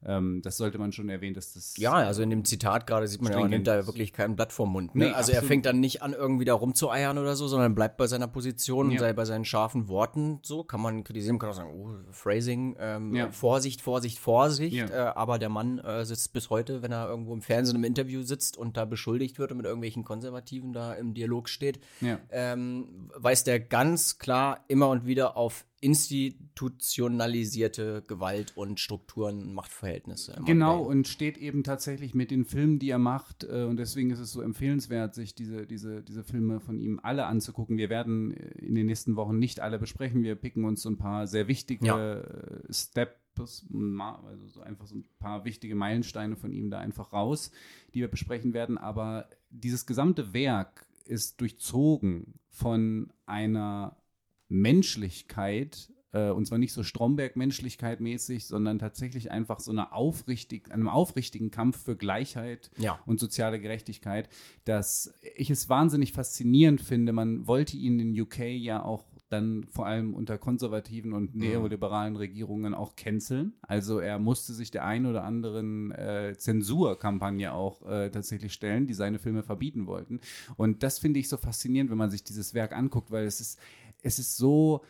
Ähm, 0.03 0.41
das 0.43 0.57
sollte 0.57 0.77
man 0.79 0.91
schon 0.91 1.09
erwähnen, 1.09 1.35
dass 1.35 1.53
das. 1.53 1.77
Ja, 1.77 1.93
also 1.93 2.23
in 2.23 2.29
dem 2.29 2.43
Zitat 2.43 2.87
gerade 2.87 3.07
sieht 3.07 3.21
man 3.21 3.31
ja, 3.31 3.39
er 3.39 3.47
nimmt 3.47 3.67
da 3.67 3.85
wirklich 3.85 4.13
kein 4.13 4.35
Blatt 4.35 4.51
vom 4.51 4.71
Mund. 4.71 4.95
Ne? 4.95 5.05
Nee, 5.05 5.11
also 5.11 5.31
absolut. 5.31 5.43
er 5.43 5.47
fängt 5.47 5.65
dann 5.65 5.79
nicht 5.79 6.01
an, 6.01 6.13
irgendwie 6.13 6.45
da 6.45 6.53
rumzueiern 6.53 7.17
oder 7.17 7.35
so, 7.35 7.47
sondern 7.47 7.75
bleibt 7.75 7.97
bei 7.97 8.07
seiner 8.07 8.27
Position 8.27 8.87
ja. 8.87 8.93
und 8.93 8.99
sei 8.99 9.13
bei 9.13 9.25
seinen 9.25 9.45
scharfen 9.45 9.87
Worten 9.87 10.39
so. 10.41 10.63
Kann 10.63 10.81
man 10.81 11.03
kritisieren, 11.03 11.37
kann 11.37 11.49
auch 11.49 11.53
sagen, 11.53 11.71
oh, 11.73 11.93
Phrasing, 12.11 12.75
ähm, 12.79 13.15
ja. 13.15 13.31
Vorsicht, 13.31 13.81
Vorsicht, 13.81 14.17
Vorsicht. 14.17 14.75
Ja. 14.75 14.87
Äh, 14.87 15.13
aber 15.15 15.37
der 15.37 15.49
Mann 15.49 15.79
äh, 15.79 16.03
sitzt 16.03 16.33
bis 16.33 16.49
heute, 16.49 16.81
wenn 16.81 16.91
er 16.91 17.07
irgendwo 17.07 17.33
im 17.33 17.41
Fernsehen 17.41 17.75
im 17.75 17.83
Interview 17.83 18.23
sitzt 18.23 18.57
und 18.57 18.77
da 18.77 18.85
beschuldigt 18.85 19.37
wird 19.37 19.51
und 19.51 19.57
mit 19.57 19.65
irgendwelchen 19.65 20.03
Konservativen 20.03 20.73
da 20.73 20.93
im 20.93 21.13
Dialog 21.13 21.47
steht, 21.49 21.79
ähm, 22.31 23.09
weist 23.15 23.47
er 23.47 23.59
ganz 23.59 24.17
klar 24.17 24.63
immer 24.67 24.89
und 24.89 25.05
wieder 25.05 25.37
auf 25.37 25.65
institutionalisierte 25.81 28.03
Gewalt 28.07 28.55
und 28.55 28.79
Strukturen 28.79 29.41
und 29.41 29.55
Machtverhältnisse. 29.55 30.39
Genau, 30.45 30.83
und 30.83 31.07
steht 31.07 31.39
eben 31.39 31.63
tatsächlich 31.63 32.13
mit 32.13 32.29
den 32.29 32.45
Filmen, 32.45 32.77
die 32.77 32.91
er 32.91 32.99
macht. 32.99 33.43
Äh, 33.43 33.63
und 33.63 33.77
deswegen 33.77 34.11
ist 34.11 34.19
es 34.19 34.31
so 34.31 34.41
empfehlenswert, 34.41 35.15
sich 35.15 35.33
diese, 35.33 35.65
diese, 35.65 36.03
diese 36.03 36.23
Filme 36.23 36.59
von 36.59 36.79
ihm 36.79 36.99
alle 37.01 37.25
anzugucken. 37.25 37.77
Wir 37.77 37.89
werden 37.89 38.37
äh, 38.37 38.59
in 38.59 38.75
den 38.75 38.85
nächsten 38.85 39.15
Wochen 39.15 39.39
nicht 39.39 39.59
alle 39.59 39.79
besprechen. 39.79 40.21
Wir 40.21 40.35
picken 40.35 40.65
uns 40.65 40.83
so 40.83 40.89
ein 40.89 40.97
paar 40.97 41.25
sehr 41.25 41.47
wichtige 41.47 41.87
ja. 41.87 42.19
Äh, 42.19 42.71
Steps 42.71 43.15
also 43.39 44.47
so 44.47 44.61
einfach 44.61 44.85
so 44.85 44.95
ein 44.95 45.05
paar 45.17 45.45
wichtige 45.45 45.73
Meilensteine 45.73 46.35
von 46.35 46.51
ihm 46.51 46.69
da 46.69 46.77
einfach 46.79 47.11
raus, 47.11 47.49
die 47.93 48.01
wir 48.01 48.07
besprechen 48.07 48.53
werden. 48.53 48.77
Aber 48.77 49.27
dieses 49.49 49.87
gesamte 49.87 50.31
Werk 50.33 50.85
ist 51.05 51.41
durchzogen 51.41 52.35
von 52.49 53.11
einer 53.25 53.97
Menschlichkeit, 54.51 55.89
äh, 56.11 56.29
und 56.29 56.45
zwar 56.45 56.57
nicht 56.57 56.73
so 56.73 56.83
Stromberg-Menschlichkeit 56.83 58.01
mäßig, 58.01 58.45
sondern 58.45 58.79
tatsächlich 58.79 59.31
einfach 59.31 59.59
so 59.59 59.71
eine 59.71 59.93
aufrichtig, 59.93 60.71
einem 60.71 60.89
aufrichtigen 60.89 61.51
Kampf 61.51 61.83
für 61.83 61.95
Gleichheit 61.95 62.69
ja. 62.77 62.99
und 63.05 63.19
soziale 63.19 63.59
Gerechtigkeit, 63.59 64.29
dass 64.65 65.13
ich 65.35 65.49
es 65.49 65.69
wahnsinnig 65.69 66.11
faszinierend 66.11 66.81
finde. 66.81 67.13
Man 67.13 67.47
wollte 67.47 67.77
ihn 67.77 67.99
in 67.99 68.19
UK 68.19 68.39
ja 68.39 68.83
auch 68.83 69.05
dann 69.31 69.65
vor 69.69 69.85
allem 69.85 70.13
unter 70.13 70.37
konservativen 70.37 71.13
und 71.13 71.33
mhm. 71.33 71.41
neoliberalen 71.41 72.15
Regierungen 72.15 72.73
auch 72.73 72.95
canceln. 72.95 73.53
Also 73.61 73.99
er 73.99 74.19
musste 74.19 74.53
sich 74.53 74.71
der 74.71 74.85
einen 74.85 75.05
oder 75.05 75.23
anderen 75.23 75.91
äh, 75.91 76.35
Zensurkampagne 76.37 77.53
auch 77.53 77.87
äh, 77.89 78.09
tatsächlich 78.09 78.53
stellen, 78.53 78.87
die 78.87 78.93
seine 78.93 79.19
Filme 79.19 79.43
verbieten 79.43 79.87
wollten. 79.87 80.19
Und 80.57 80.83
das 80.83 80.99
finde 80.99 81.19
ich 81.19 81.29
so 81.29 81.37
faszinierend, 81.37 81.91
wenn 81.91 81.97
man 81.97 82.11
sich 82.11 82.23
dieses 82.23 82.53
Werk 82.53 82.75
anguckt, 82.75 83.11
weil 83.11 83.25
es 83.25 83.39
ist, 83.39 83.59
es 84.01 84.19
ist 84.19 84.37
so, 84.37 84.83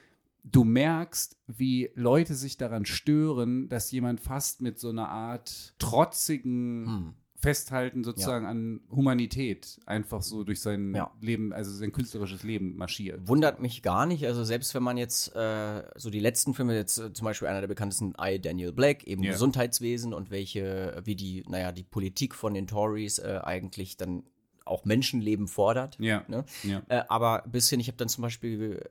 du 0.44 0.63
merkst, 0.63 1.38
wie 1.48 1.89
Leute 1.96 2.36
sich 2.36 2.58
daran 2.58 2.86
stören, 2.86 3.70
dass 3.70 3.91
jemand 3.91 4.22
fast 4.22 4.62
mit 4.62 4.80
so 4.80 4.89
einer 4.89 5.10
Art 5.10 5.74
trotzigen 5.77 6.86
hm. 6.86 7.13
Festhalten 7.41 8.03
sozusagen 8.03 8.46
ja. 8.46 8.51
an 8.51 8.82
Humanität 8.91 9.80
einfach 9.88 10.22
so 10.22 10.44
durch 10.44 10.62
sein 10.62 10.94
ja. 10.94 11.12
Leben, 11.22 11.53
also 11.53 11.72
sein 11.72 11.91
künstlerisches 11.91 12.44
Leben 12.44 12.77
marschiert. 12.77 13.27
Wundert 13.27 13.60
mich 13.60 13.82
gar 13.82 14.06
nicht. 14.06 14.27
Also 14.27 14.44
selbst 14.44 14.75
wenn 14.75 14.84
man 14.84 14.96
jetzt 14.96 15.36
äh, 15.36 15.84
so 15.96 16.12
die 16.12 16.20
letzten 16.20 16.53
Filme, 16.53 16.75
jetzt 16.75 17.00
äh, 17.00 17.12
zum 17.13 17.25
Beispiel 17.25 17.48
einer 17.48 17.62
der 17.62 17.68
bekanntesten, 17.68 18.13
I, 18.22 18.39
Daniel 18.39 18.72
Black, 18.72 19.08
eben 19.08 19.24
yeah. 19.24 19.32
Gesundheitswesen 19.32 20.13
und 20.13 20.30
welche, 20.30 21.01
wie 21.03 21.15
die, 21.15 21.44
naja, 21.50 21.72
die 21.72 21.84
Politik 21.84 22.36
von 22.36 22.53
den 22.53 22.68
Tories 22.68 23.18
äh, 23.18 23.39
eigentlich 23.44 23.98
dann 23.98 24.24
auch 24.72 24.86
Menschenleben 24.86 25.48
fordert. 25.48 25.98
Ja. 26.00 26.24
Ne? 26.28 26.46
ja. 26.63 26.82
Äh, 26.88 27.04
aber 27.10 27.44
ein 27.44 27.51
bisschen, 27.51 27.80
ich 27.80 27.88
habe 27.88 27.98
dann 27.98 28.10
zum 28.10 28.24
Beispiel, 28.24 28.90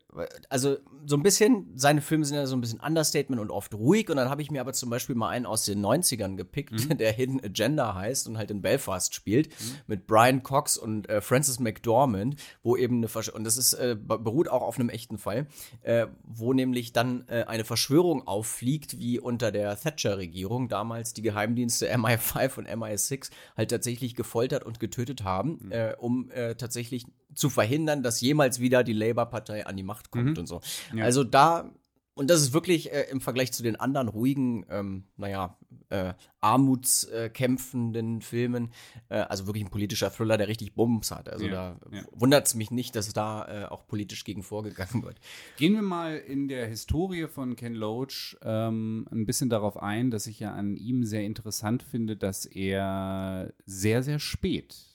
also 0.49 0.77
so 1.07 1.17
ein 1.17 1.23
bisschen, 1.23 1.73
seine 1.75 2.01
Filme 2.01 2.25
sind 2.25 2.37
ja 2.37 2.47
so 2.47 2.57
ein 2.57 2.61
bisschen 2.61 2.81
Understatement 2.81 3.41
und 3.41 3.51
oft 3.51 3.75
ruhig. 3.75 4.11
Und 4.11 4.17
dann 4.17 4.29
habe 4.29 4.43
ich 4.43 4.51
mir 4.51 4.61
aber 4.61 4.73
zum 4.73 4.91
Beispiel 4.91 5.17
mal 5.17 5.31
einen 5.31 5.47
aus 5.47 5.65
den 5.65 5.85
90ern 5.85 6.37
gepickt, 6.37 6.73
mhm. 6.73 6.97
der 6.99 7.13
Hidden 7.13 7.43
Agenda 7.43 7.95
heißt 7.95 8.29
und 8.29 8.39
halt 8.39 8.51
in 8.51 8.63
Belfast 8.63 9.15
spielt, 9.15 9.49
mhm. 9.49 9.75
mit 9.87 10.07
Brian 10.07 10.43
Cox 10.43 10.77
und 10.77 11.09
äh, 11.09 11.21
Francis 11.21 11.59
McDormand, 11.59 12.37
wo 12.63 12.77
eben 12.77 12.99
eine, 12.99 13.09
Versch 13.09 13.29
und 13.31 13.45
das 13.45 13.57
ist, 13.57 13.73
äh, 13.75 13.97
beruht 13.97 14.49
auch 14.49 14.63
auf 14.63 14.79
einem 14.79 14.89
echten 14.89 15.19
Fall, 15.19 15.47
äh, 15.83 16.07
wo 16.25 16.53
nämlich 16.53 16.93
dann 16.93 17.25
äh, 17.29 17.45
eine 17.45 17.65
Verschwörung 17.65 18.27
auffliegt, 18.27 18.99
wie 18.99 19.19
unter 19.19 19.51
der 19.51 19.79
Thatcher-Regierung 19.79 20.69
damals 20.69 21.15
die 21.15 21.23
Geheimdienste 21.23 21.93
MI5 21.95 22.59
und 22.59 22.69
MI6 22.69 23.31
halt 23.57 23.71
tatsächlich 23.71 24.15
gefoltert 24.15 24.65
und 24.65 24.81
getötet 24.81 25.25
haben 25.25 25.59
mhm. 25.63 25.70
Äh, 25.71 25.95
um 25.99 26.31
äh, 26.31 26.55
tatsächlich 26.55 27.05
zu 27.35 27.51
verhindern, 27.51 28.03
dass 28.03 28.21
jemals 28.21 28.61
wieder 28.61 28.85
die 28.85 28.93
Labour-Partei 28.93 29.67
an 29.67 29.77
die 29.77 29.83
Macht 29.83 30.11
kommt 30.11 30.33
mhm. 30.33 30.39
und 30.39 30.47
so. 30.47 30.61
Ja. 30.95 31.05
Also 31.05 31.25
da, 31.25 31.71
und 32.15 32.29
das 32.29 32.43
ist 32.43 32.53
wirklich 32.53 32.93
äh, 32.93 33.07
im 33.11 33.21
Vergleich 33.21 33.53
zu 33.53 33.63
den 33.63 33.77
anderen 33.77 34.09
ruhigen, 34.09 34.67
ähm, 34.69 35.05
naja, 35.17 35.57
äh, 35.91 36.15
armutskämpfenden 36.41 38.21
Filmen, 38.23 38.71
äh, 39.09 39.17
also 39.17 39.47
wirklich 39.47 39.65
ein 39.65 39.71
politischer 39.71 40.13
Thriller, 40.13 40.39
der 40.39 40.49
richtig 40.49 40.75
Bums 40.75 41.11
hat. 41.11 41.29
Also 41.29 41.47
ja, 41.47 41.51
da 41.51 41.77
ja. 41.91 42.03
wundert 42.13 42.47
es 42.47 42.55
mich 42.55 42.71
nicht, 42.71 42.97
dass 42.97 43.13
da 43.13 43.65
äh, 43.65 43.65
auch 43.67 43.87
politisch 43.87 44.25
gegen 44.25 44.43
vorgegangen 44.43 45.03
wird. 45.03 45.21
Gehen 45.57 45.75
wir 45.75 45.83
mal 45.83 46.17
in 46.17 46.49
der 46.49 46.67
Historie 46.67 47.27
von 47.27 47.57
Ken 47.57 47.75
Loach 47.75 48.37
ähm, 48.43 49.07
ein 49.11 49.27
bisschen 49.27 49.51
darauf 49.51 49.83
ein, 49.83 50.11
dass 50.11 50.27
ich 50.27 50.41
ja 50.41 50.53
an 50.53 50.77
ihm 50.77 51.05
sehr 51.05 51.23
interessant 51.23 51.83
finde, 51.83 52.17
dass 52.17 52.47
er 52.47 53.53
sehr, 53.67 54.03
sehr 54.03 54.19
spät 54.19 54.90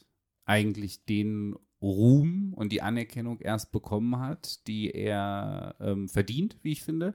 eigentlich 0.45 1.05
den 1.05 1.55
Ruhm 1.81 2.53
und 2.55 2.71
die 2.71 2.81
Anerkennung 2.81 3.39
erst 3.41 3.71
bekommen 3.71 4.19
hat, 4.19 4.65
die 4.67 4.91
er 4.91 5.75
ähm, 5.79 6.07
verdient, 6.07 6.57
wie 6.63 6.71
ich 6.71 6.83
finde. 6.83 7.13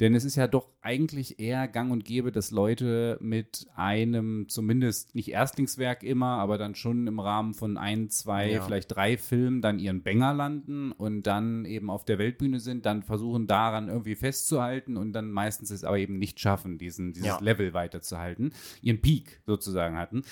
Denn 0.00 0.14
es 0.14 0.24
ist 0.24 0.36
ja 0.36 0.48
doch 0.48 0.68
eigentlich 0.82 1.38
eher 1.38 1.68
gang 1.68 1.92
und 1.92 2.04
gäbe, 2.04 2.32
dass 2.32 2.50
Leute 2.50 3.16
mit 3.20 3.68
einem, 3.74 4.48
zumindest 4.48 5.14
nicht 5.14 5.30
Erstlingswerk 5.30 6.02
immer, 6.02 6.38
aber 6.38 6.58
dann 6.58 6.74
schon 6.74 7.06
im 7.06 7.20
Rahmen 7.20 7.54
von 7.54 7.78
ein, 7.78 8.10
zwei, 8.10 8.50
ja. 8.50 8.62
vielleicht 8.62 8.94
drei 8.94 9.16
Filmen 9.16 9.62
dann 9.62 9.78
ihren 9.78 10.02
Bänger 10.02 10.34
landen 10.34 10.92
und 10.92 11.26
dann 11.26 11.64
eben 11.64 11.88
auf 11.88 12.04
der 12.04 12.18
Weltbühne 12.18 12.60
sind, 12.60 12.84
dann 12.84 13.02
versuchen 13.02 13.46
daran 13.46 13.88
irgendwie 13.88 14.16
festzuhalten 14.16 14.96
und 14.96 15.12
dann 15.12 15.30
meistens 15.30 15.70
es 15.70 15.84
aber 15.84 15.98
eben 15.98 16.18
nicht 16.18 16.40
schaffen, 16.40 16.76
diesen, 16.76 17.12
dieses 17.12 17.28
ja. 17.28 17.38
Level 17.40 17.72
weiterzuhalten, 17.72 18.52
ihren 18.82 19.00
Peak 19.00 19.40
sozusagen 19.46 19.96
hatten. 19.96 20.22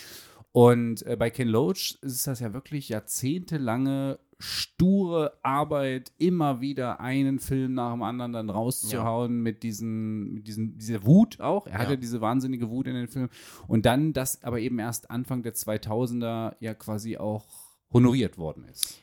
Und 0.52 1.06
äh, 1.06 1.16
bei 1.16 1.30
Ken 1.30 1.48
Loach 1.48 1.98
ist 2.02 2.26
das 2.26 2.40
ja 2.40 2.52
wirklich 2.52 2.88
jahrzehntelange 2.88 4.18
sture 4.40 5.38
Arbeit, 5.42 6.12
immer 6.18 6.60
wieder 6.60 6.98
einen 7.00 7.38
Film 7.38 7.74
nach 7.74 7.92
dem 7.92 8.02
anderen 8.02 8.32
dann 8.32 8.50
rauszuhauen 8.50 9.36
ja. 9.36 9.42
mit 9.42 9.62
diesen, 9.62 10.32
mit 10.32 10.48
diesen, 10.48 10.78
dieser 10.78 11.04
Wut 11.04 11.40
auch. 11.40 11.66
Er 11.66 11.78
hatte 11.78 11.92
ja. 11.92 11.96
diese 11.96 12.20
wahnsinnige 12.20 12.70
Wut 12.70 12.86
in 12.86 12.94
den 12.94 13.08
Film. 13.08 13.28
Und 13.68 13.84
dann 13.86 14.12
das 14.12 14.42
aber 14.42 14.58
eben 14.60 14.78
erst 14.78 15.10
Anfang 15.10 15.42
der 15.42 15.54
2000er 15.54 16.56
ja 16.58 16.74
quasi 16.74 17.18
auch 17.18 17.44
honoriert 17.92 18.38
worden 18.38 18.64
ist. 18.64 18.98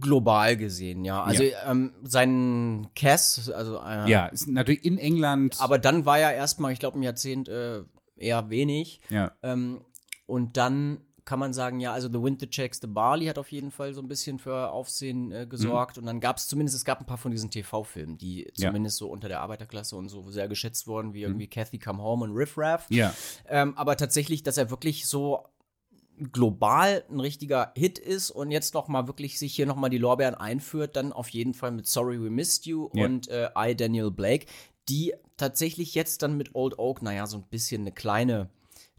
Global 0.00 0.54
gesehen, 0.58 1.06
ja. 1.06 1.22
Also 1.22 1.44
ja. 1.44 1.70
Ähm, 1.70 1.94
sein 2.02 2.88
Cass, 2.94 3.50
also 3.50 3.80
äh, 3.80 4.08
ja, 4.10 4.26
ist 4.26 4.46
natürlich 4.46 4.84
in 4.84 4.98
England. 4.98 5.56
Aber 5.60 5.78
dann 5.78 6.04
war 6.04 6.18
ja 6.18 6.30
erstmal, 6.30 6.72
ich 6.72 6.78
glaube, 6.78 6.98
ein 6.98 7.02
Jahrzehnt 7.02 7.48
äh, 7.48 7.84
eher 8.16 8.50
wenig. 8.50 9.00
Ja. 9.08 9.32
Ähm, 9.42 9.80
und 10.28 10.58
dann 10.58 11.00
kann 11.24 11.38
man 11.38 11.52
sagen, 11.52 11.80
ja, 11.80 11.92
also 11.92 12.08
The 12.08 12.22
Wind 12.22 12.40
That 12.40 12.54
Shakes 12.54 12.80
the 12.80 12.86
Barley 12.86 13.26
hat 13.26 13.38
auf 13.38 13.50
jeden 13.50 13.70
Fall 13.70 13.92
so 13.92 14.00
ein 14.00 14.08
bisschen 14.08 14.38
für 14.38 14.70
Aufsehen 14.70 15.32
äh, 15.32 15.46
gesorgt. 15.46 15.96
Mhm. 15.96 16.02
Und 16.02 16.06
dann 16.06 16.20
gab 16.20 16.38
es 16.38 16.48
zumindest, 16.48 16.76
es 16.76 16.84
gab 16.86 17.00
ein 17.00 17.06
paar 17.06 17.18
von 17.18 17.30
diesen 17.30 17.50
TV-Filmen, 17.50 18.16
die 18.16 18.50
zumindest 18.54 18.98
ja. 18.98 19.06
so 19.06 19.10
unter 19.10 19.28
der 19.28 19.40
Arbeiterklasse 19.40 19.96
und 19.96 20.08
so 20.08 20.30
sehr 20.30 20.48
geschätzt 20.48 20.86
wurden, 20.86 21.12
wie 21.12 21.22
irgendwie 21.22 21.44
mhm. 21.44 21.50
Kathy 21.50 21.78
Come 21.78 22.02
Home 22.02 22.24
und 22.24 22.32
Riff 22.34 22.56
Raff. 22.56 22.86
Ja. 22.88 23.14
Ähm, 23.46 23.76
aber 23.76 23.96
tatsächlich, 23.96 24.42
dass 24.42 24.56
er 24.56 24.70
wirklich 24.70 25.06
so 25.06 25.44
global 26.32 27.04
ein 27.10 27.20
richtiger 27.20 27.72
Hit 27.76 27.98
ist 27.98 28.30
und 28.30 28.50
jetzt 28.50 28.72
noch 28.72 28.88
mal 28.88 29.06
wirklich 29.06 29.38
sich 29.38 29.54
hier 29.54 29.66
noch 29.66 29.76
mal 29.76 29.90
die 29.90 29.98
Lorbeeren 29.98 30.34
einführt, 30.34 30.96
dann 30.96 31.12
auf 31.12 31.28
jeden 31.28 31.52
Fall 31.52 31.72
mit 31.72 31.86
Sorry 31.86 32.22
We 32.22 32.30
Missed 32.30 32.64
You 32.64 32.88
ja. 32.94 33.04
und 33.04 33.28
äh, 33.28 33.50
I, 33.56 33.76
Daniel 33.76 34.10
Blake, 34.10 34.46
die 34.88 35.12
tatsächlich 35.36 35.94
jetzt 35.94 36.22
dann 36.22 36.38
mit 36.38 36.54
Old 36.54 36.78
Oak, 36.78 37.02
naja, 37.02 37.26
so 37.26 37.36
ein 37.36 37.44
bisschen 37.50 37.82
eine 37.82 37.92
kleine 37.92 38.48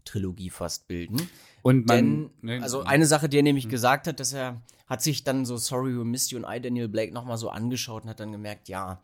Trilogie 0.04 0.50
fast 0.50 0.88
bilden. 0.88 1.28
Und 1.62 1.86
man, 1.86 1.96
Denn, 1.96 2.30
ne, 2.42 2.62
also 2.62 2.82
eine 2.82 3.06
Sache, 3.06 3.28
die 3.28 3.38
er 3.38 3.42
nämlich 3.42 3.64
hm. 3.64 3.70
gesagt 3.70 4.06
hat, 4.06 4.20
dass 4.20 4.32
er 4.32 4.60
hat 4.90 5.02
sich 5.02 5.22
dann 5.22 5.44
so 5.44 5.56
Sorry 5.56 5.96
We 5.96 6.04
Missed 6.04 6.32
You 6.32 6.38
und 6.38 6.46
I, 6.52 6.60
Daniel 6.60 6.88
Blake 6.88 7.14
nochmal 7.14 7.38
so 7.38 7.48
angeschaut 7.48 8.02
und 8.02 8.10
hat 8.10 8.18
dann 8.18 8.32
gemerkt, 8.32 8.68
ja, 8.68 9.00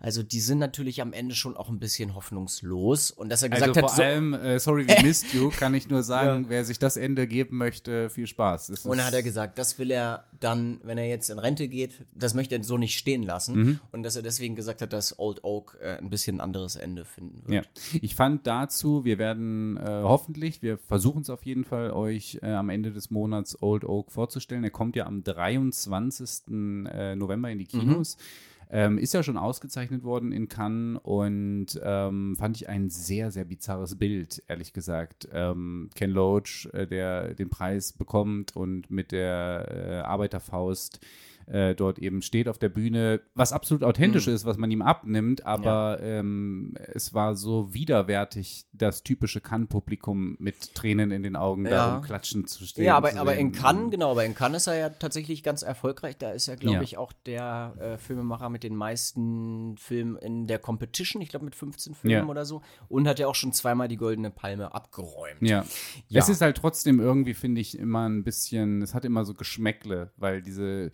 also 0.00 0.24
die 0.24 0.40
sind 0.40 0.58
natürlich 0.58 1.00
am 1.00 1.12
Ende 1.12 1.36
schon 1.36 1.56
auch 1.56 1.68
ein 1.68 1.78
bisschen 1.78 2.16
hoffnungslos. 2.16 3.12
Und 3.12 3.28
dass 3.28 3.44
er 3.44 3.48
gesagt 3.48 3.76
also 3.76 3.82
hat. 3.82 3.94
Vor 3.94 4.04
allem 4.04 4.34
äh, 4.34 4.58
Sorry 4.58 4.88
We 4.88 5.00
Missed 5.04 5.32
You 5.32 5.50
kann 5.56 5.74
ich 5.74 5.88
nur 5.88 6.02
sagen, 6.02 6.44
ja. 6.44 6.50
wer 6.50 6.64
sich 6.64 6.80
das 6.80 6.96
Ende 6.96 7.28
geben 7.28 7.56
möchte, 7.56 8.10
viel 8.10 8.26
Spaß. 8.26 8.70
und 8.84 8.96
dann 8.96 9.06
hat 9.06 9.14
er 9.14 9.22
gesagt, 9.22 9.58
das 9.58 9.78
will 9.78 9.92
er 9.92 10.24
dann, 10.40 10.80
wenn 10.82 10.98
er 10.98 11.06
jetzt 11.06 11.30
in 11.30 11.38
Rente 11.38 11.68
geht, 11.68 12.04
das 12.12 12.34
möchte 12.34 12.56
er 12.56 12.64
so 12.64 12.76
nicht 12.76 12.98
stehen 12.98 13.22
lassen. 13.22 13.56
Mhm. 13.56 13.80
Und 13.92 14.02
dass 14.02 14.16
er 14.16 14.22
deswegen 14.22 14.56
gesagt 14.56 14.82
hat, 14.82 14.92
dass 14.92 15.20
Old 15.20 15.44
Oak 15.44 15.78
äh, 15.80 15.98
ein 15.98 16.10
bisschen 16.10 16.38
ein 16.38 16.40
anderes 16.40 16.74
Ende 16.74 17.04
finden 17.04 17.42
wird. 17.46 17.64
Ja. 17.64 17.98
Ich 18.02 18.16
fand 18.16 18.44
dazu, 18.46 19.04
wir 19.04 19.18
werden 19.18 19.76
äh, 19.76 19.82
hoffentlich, 20.02 20.62
wir 20.62 20.78
versuchen 20.78 21.22
es 21.22 21.30
auf 21.30 21.44
jeden 21.44 21.64
Fall, 21.64 21.92
euch 21.92 22.40
äh, 22.42 22.50
am 22.50 22.70
Ende 22.70 22.90
des 22.90 23.10
Monats 23.10 23.60
Old 23.62 23.84
Oak 23.84 24.10
vorzustellen. 24.10 24.64
Er 24.64 24.70
kommt 24.70 24.96
ja 24.96 25.06
am 25.06 25.22
23. 25.34 26.48
Äh, 26.48 27.16
November 27.16 27.50
in 27.50 27.58
die 27.58 27.66
Kinos. 27.66 28.16
Mhm. 28.16 28.22
Ähm, 28.70 28.98
ist 28.98 29.14
ja 29.14 29.22
schon 29.22 29.38
ausgezeichnet 29.38 30.04
worden 30.04 30.30
in 30.30 30.48
Cannes 30.48 31.00
und 31.02 31.68
ähm, 31.82 32.36
fand 32.36 32.56
ich 32.56 32.68
ein 32.68 32.90
sehr, 32.90 33.30
sehr 33.30 33.46
bizarres 33.46 33.96
Bild, 33.96 34.42
ehrlich 34.46 34.74
gesagt. 34.74 35.26
Ähm, 35.32 35.88
Ken 35.94 36.10
Loach, 36.10 36.68
äh, 36.74 36.86
der 36.86 37.34
den 37.34 37.48
Preis 37.48 37.94
bekommt 37.94 38.54
und 38.54 38.90
mit 38.90 39.12
der 39.12 39.68
äh, 39.70 40.06
Arbeiterfaust 40.06 41.00
äh, 41.50 41.74
dort 41.74 41.98
eben 41.98 42.20
steht 42.22 42.46
auf 42.48 42.58
der 42.58 42.68
Bühne, 42.68 43.20
was 43.34 43.52
absolut 43.52 43.82
authentisch 43.82 44.26
Mhm. 44.26 44.34
ist, 44.34 44.44
was 44.44 44.56
man 44.58 44.70
ihm 44.70 44.82
abnimmt, 44.82 45.46
aber 45.46 45.98
ähm, 46.02 46.74
es 46.92 47.14
war 47.14 47.34
so 47.36 47.72
widerwärtig, 47.72 48.66
das 48.72 49.02
typische 49.02 49.40
Cannes-Publikum 49.40 50.36
mit 50.38 50.74
Tränen 50.74 51.10
in 51.10 51.22
den 51.22 51.36
Augen 51.36 51.64
da 51.64 51.70
Ja. 51.70 51.96
um 51.96 52.02
klatschen 52.02 52.46
zu 52.46 52.64
stehen. 52.64 52.84
Ja, 52.84 52.96
aber, 52.96 53.16
aber 53.16 53.34
in 53.36 53.52
Cannes, 53.52 53.90
genau, 53.90 54.10
aber 54.10 54.24
in 54.24 54.34
Cannes 54.34 54.62
ist 54.62 54.66
er 54.66 54.76
ja 54.78 54.88
tatsächlich 54.90 55.42
ganz 55.42 55.62
erfolgreich. 55.62 56.16
Da 56.18 56.30
ist 56.32 56.48
er, 56.48 56.56
glaube 56.56 56.76
Ja. 56.76 56.82
ich, 56.82 56.96
auch 56.98 57.12
der 57.12 57.74
äh, 57.80 57.98
Filmemacher 57.98 58.48
mit 58.50 58.62
den 58.62 58.76
meisten 58.76 59.76
Filmen 59.78 60.16
in 60.16 60.46
der 60.46 60.58
Competition. 60.58 61.22
Ich 61.22 61.28
glaube, 61.30 61.44
mit 61.44 61.54
15 61.54 61.94
Filmen 61.94 62.12
Ja. 62.16 62.26
oder 62.26 62.44
so. 62.44 62.62
Und 62.88 63.08
hat 63.08 63.18
ja 63.18 63.26
auch 63.26 63.34
schon 63.34 63.52
zweimal 63.52 63.88
die 63.88 63.96
Goldene 63.96 64.30
Palme 64.30 64.74
abgeräumt. 64.74 65.40
Ja. 65.40 65.64
Ja. 66.08 66.20
Es 66.20 66.28
ist 66.28 66.40
halt 66.40 66.56
trotzdem 66.58 67.00
irgendwie, 67.00 67.34
finde 67.34 67.60
ich, 67.60 67.78
immer 67.78 68.08
ein 68.08 68.22
bisschen, 68.24 68.82
es 68.82 68.94
hat 68.94 69.04
immer 69.04 69.24
so 69.24 69.34
Geschmäckle, 69.34 70.12
weil 70.16 70.42
diese 70.42 70.90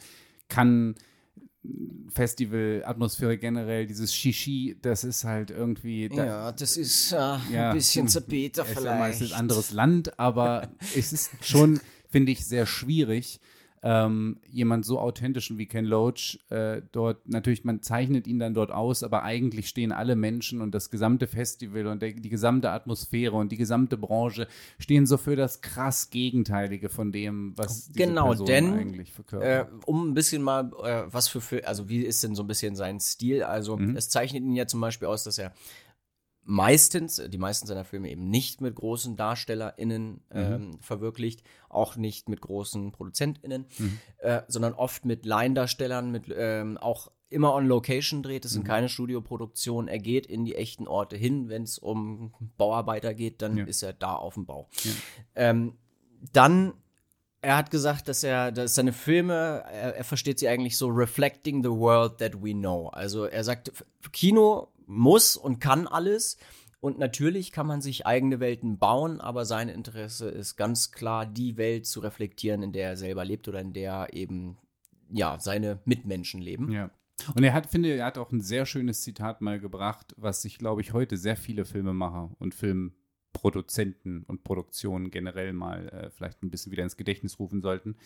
kann 0.48 0.94
Festival-Atmosphäre 2.14 3.38
generell, 3.38 3.86
dieses 3.86 4.14
Shishi, 4.14 4.76
das 4.82 5.04
ist 5.04 5.24
halt 5.24 5.50
irgendwie. 5.50 6.08
Da, 6.08 6.24
Ja, 6.24 6.52
das 6.52 6.76
ist 6.76 7.12
äh, 7.12 7.16
Ja. 7.16 7.70
ein 7.70 7.76
bisschen 7.76 8.08
zu 8.08 8.20
Es 8.20 8.26
bitter 8.26 8.66
ist 8.66 8.82
ja 8.82 8.98
meistens 8.98 9.28
vielleicht. 9.28 9.34
ein 9.34 9.40
anderes 9.40 9.70
Land, 9.72 10.18
aber 10.18 10.68
es 10.96 11.12
ist 11.12 11.30
schon, 11.42 11.80
finde 12.08 12.32
ich, 12.32 12.44
sehr 12.46 12.66
schwierig, 12.66 13.40
ähm, 13.86 14.40
jemand 14.48 14.86
so 14.86 14.98
authentischen 14.98 15.58
wie 15.58 15.66
Ken 15.66 15.84
Loach 15.84 16.38
äh, 16.48 16.80
dort, 16.90 17.28
natürlich, 17.28 17.64
man 17.64 17.82
zeichnet 17.82 18.26
ihn 18.26 18.38
dann 18.38 18.54
dort 18.54 18.70
aus, 18.70 19.02
aber 19.02 19.24
eigentlich 19.24 19.68
stehen 19.68 19.92
alle 19.92 20.16
Menschen 20.16 20.62
und 20.62 20.74
das 20.74 20.88
gesamte 20.88 21.26
Festival 21.26 21.86
und 21.88 22.00
der, 22.00 22.14
die 22.14 22.30
gesamte 22.30 22.70
Atmosphäre 22.70 23.36
und 23.36 23.52
die 23.52 23.58
gesamte 23.58 23.98
Branche 23.98 24.48
stehen 24.78 25.06
so 25.06 25.18
für 25.18 25.36
das 25.36 25.60
krass 25.60 26.08
Gegenteilige 26.08 26.88
von 26.88 27.12
dem, 27.12 27.52
was 27.56 27.88
diese 27.88 27.98
Genau, 27.98 28.28
Person 28.28 28.46
denn, 28.46 28.72
eigentlich 28.72 29.12
verkörpert. 29.12 29.68
Äh, 29.68 29.86
um 29.86 30.08
ein 30.08 30.14
bisschen 30.14 30.42
mal, 30.42 30.70
äh, 30.82 31.02
was 31.12 31.28
für, 31.28 31.40
Fil- 31.42 31.64
also 31.64 31.86
wie 31.90 31.98
ist 32.00 32.24
denn 32.24 32.34
so 32.34 32.42
ein 32.42 32.46
bisschen 32.46 32.76
sein 32.76 33.00
Stil? 33.00 33.42
Also, 33.42 33.76
Mhm. 33.76 33.96
es 33.96 34.08
zeichnet 34.08 34.42
ihn 34.44 34.56
ja 34.56 34.66
zum 34.66 34.80
Beispiel 34.80 35.08
aus, 35.08 35.24
dass 35.24 35.36
er 35.36 35.52
meistens, 36.44 37.22
die 37.28 37.38
meisten 37.38 37.66
seiner 37.66 37.84
Filme 37.84 38.10
eben 38.10 38.28
nicht 38.30 38.60
mit 38.60 38.74
großen 38.74 39.16
DarstellerInnen 39.16 40.10
Mhm. 40.12 40.20
ähm, 40.32 40.78
verwirklicht, 40.80 41.42
auch 41.68 41.96
nicht 41.96 42.28
mit 42.28 42.40
großen 42.40 42.92
ProduzentInnen, 42.92 43.66
Mhm. 43.78 43.98
äh, 44.18 44.42
sondern 44.48 44.74
oft 44.74 45.04
mit 45.04 45.24
Laiendarstellern, 45.24 46.10
mit 46.10 46.24
ähm, 46.34 46.76
auch 46.78 47.10
immer 47.30 47.54
on 47.54 47.66
Location 47.66 48.22
dreht. 48.22 48.44
Es 48.44 48.52
Mhm. 48.52 48.54
sind 48.56 48.64
keine 48.66 48.88
Studioproduktionen. 48.88 49.88
Er 49.88 49.98
geht 49.98 50.26
in 50.26 50.44
die 50.44 50.54
echten 50.54 50.86
Orte 50.86 51.16
hin. 51.16 51.48
Wenn 51.48 51.62
es 51.64 51.78
um 51.78 52.32
Bauarbeiter 52.56 53.14
geht, 53.14 53.42
dann 53.42 53.56
Ja. 53.56 53.64
ist 53.64 53.82
er 53.82 53.92
da 53.92 54.14
auf 54.14 54.34
dem 54.34 54.46
Bau. 54.46 54.68
Ja. 54.84 54.90
Ähm, 55.34 55.74
dann 56.32 56.74
er 57.40 57.58
hat 57.58 57.70
gesagt, 57.70 58.08
dass 58.08 58.24
er, 58.24 58.52
dass 58.52 58.74
seine 58.74 58.94
Filme, 58.94 59.64
er, 59.70 59.96
er 59.96 60.04
versteht 60.04 60.38
sie 60.38 60.48
eigentlich 60.48 60.78
so 60.78 60.86
reflecting 60.88 61.62
the 61.62 61.68
world 61.68 62.16
that 62.16 62.42
we 62.42 62.52
know. 62.54 62.86
Also 62.88 63.24
er 63.26 63.44
sagt, 63.44 63.70
Kino 64.12 64.68
muss 64.86 65.36
und 65.36 65.60
kann 65.60 65.86
alles. 65.86 66.38
Und 66.80 66.98
natürlich 66.98 67.50
kann 67.50 67.66
man 67.66 67.80
sich 67.80 68.06
eigene 68.06 68.40
Welten 68.40 68.78
bauen, 68.78 69.20
aber 69.20 69.46
sein 69.46 69.70
Interesse 69.70 70.28
ist 70.28 70.56
ganz 70.56 70.92
klar, 70.92 71.24
die 71.24 71.56
Welt 71.56 71.86
zu 71.86 72.00
reflektieren, 72.00 72.62
in 72.62 72.72
der 72.72 72.90
er 72.90 72.96
selber 72.96 73.24
lebt 73.24 73.48
oder 73.48 73.60
in 73.60 73.72
der 73.72 74.08
eben, 74.12 74.58
ja, 75.08 75.38
seine 75.40 75.80
Mitmenschen 75.86 76.42
leben. 76.42 76.70
Ja. 76.70 76.90
Und 77.34 77.42
er 77.42 77.54
hat, 77.54 77.68
finde, 77.68 77.94
er 77.94 78.04
hat 78.04 78.18
auch 78.18 78.32
ein 78.32 78.42
sehr 78.42 78.66
schönes 78.66 79.02
Zitat 79.02 79.40
mal 79.40 79.60
gebracht, 79.60 80.14
was 80.18 80.42
sich, 80.42 80.58
glaube 80.58 80.82
ich, 80.82 80.92
heute 80.92 81.16
sehr 81.16 81.36
viele 81.36 81.64
Filmemacher 81.64 82.34
und 82.38 82.54
Filmproduzenten 82.54 84.24
und 84.24 84.44
Produktionen 84.44 85.10
generell 85.10 85.52
mal 85.52 85.88
äh, 85.88 86.10
vielleicht 86.10 86.42
ein 86.42 86.50
bisschen 86.50 86.72
wieder 86.72 86.82
ins 86.82 86.96
Gedächtnis 86.96 87.38
rufen 87.38 87.62
sollten. 87.62 87.96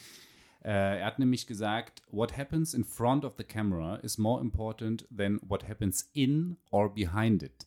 Äh, 0.69 0.99
er 0.99 1.07
hat 1.07 1.19
nämlich 1.19 1.47
gesagt, 1.47 2.03
what 2.11 2.37
happens 2.37 2.75
in 2.75 2.85
front 2.85 3.25
of 3.25 3.33
the 3.39 3.45
camera 3.45 3.97
is 3.97 4.19
more 4.19 4.39
important 4.43 5.09
than 5.09 5.41
what 5.41 5.67
happens 5.67 6.11
in 6.13 6.59
or 6.71 6.93
behind 6.93 7.43
it. 7.43 7.67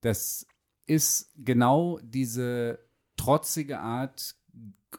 Das 0.00 0.46
ist 0.86 1.34
genau 1.36 2.00
diese 2.02 2.78
trotzige 3.18 3.80
Art 3.80 4.36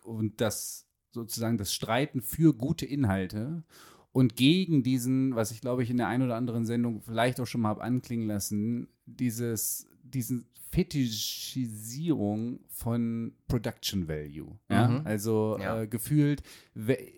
und 0.04 0.40
das 0.40 0.88
sozusagen 1.14 1.58
das 1.58 1.74
Streiten 1.74 2.22
für 2.22 2.54
gute 2.54 2.86
Inhalte 2.86 3.64
und 4.12 4.36
gegen 4.36 4.84
diesen, 4.84 5.36
was 5.36 5.50
ich 5.50 5.62
glaube 5.62 5.82
ich 5.82 5.90
in 5.90 5.98
der 5.98 6.10
einen 6.10 6.26
oder 6.26 6.36
anderen 6.36 6.68
Sendung 6.68 7.02
vielleicht 7.02 7.40
auch 7.40 7.48
schon 7.48 7.62
mal 7.62 7.70
habe 7.70 7.82
anklingen 7.82 8.28
lassen, 8.28 8.88
dieses, 9.08 9.88
diesen 10.14 10.46
Fetischisierung 10.72 12.60
von 12.70 13.34
Production 13.48 14.08
Value. 14.08 14.58
Ja? 14.70 14.88
Mhm. 14.88 15.02
Also 15.06 15.58
Ja. 15.60 15.82
Äh, 15.82 15.88
gefühlt 15.88 16.44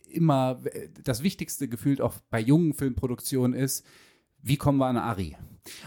immer, 0.10 0.60
das 1.04 1.24
Wichtigste 1.24 1.68
gefühlt 1.68 2.02
auch 2.02 2.16
bei 2.30 2.40
jungen 2.40 2.74
Filmproduktionen 2.74 3.54
ist, 3.54 3.86
wie 4.42 4.58
kommen 4.58 4.78
wir 4.80 4.88
an 4.88 4.98
Ari? 4.98 5.38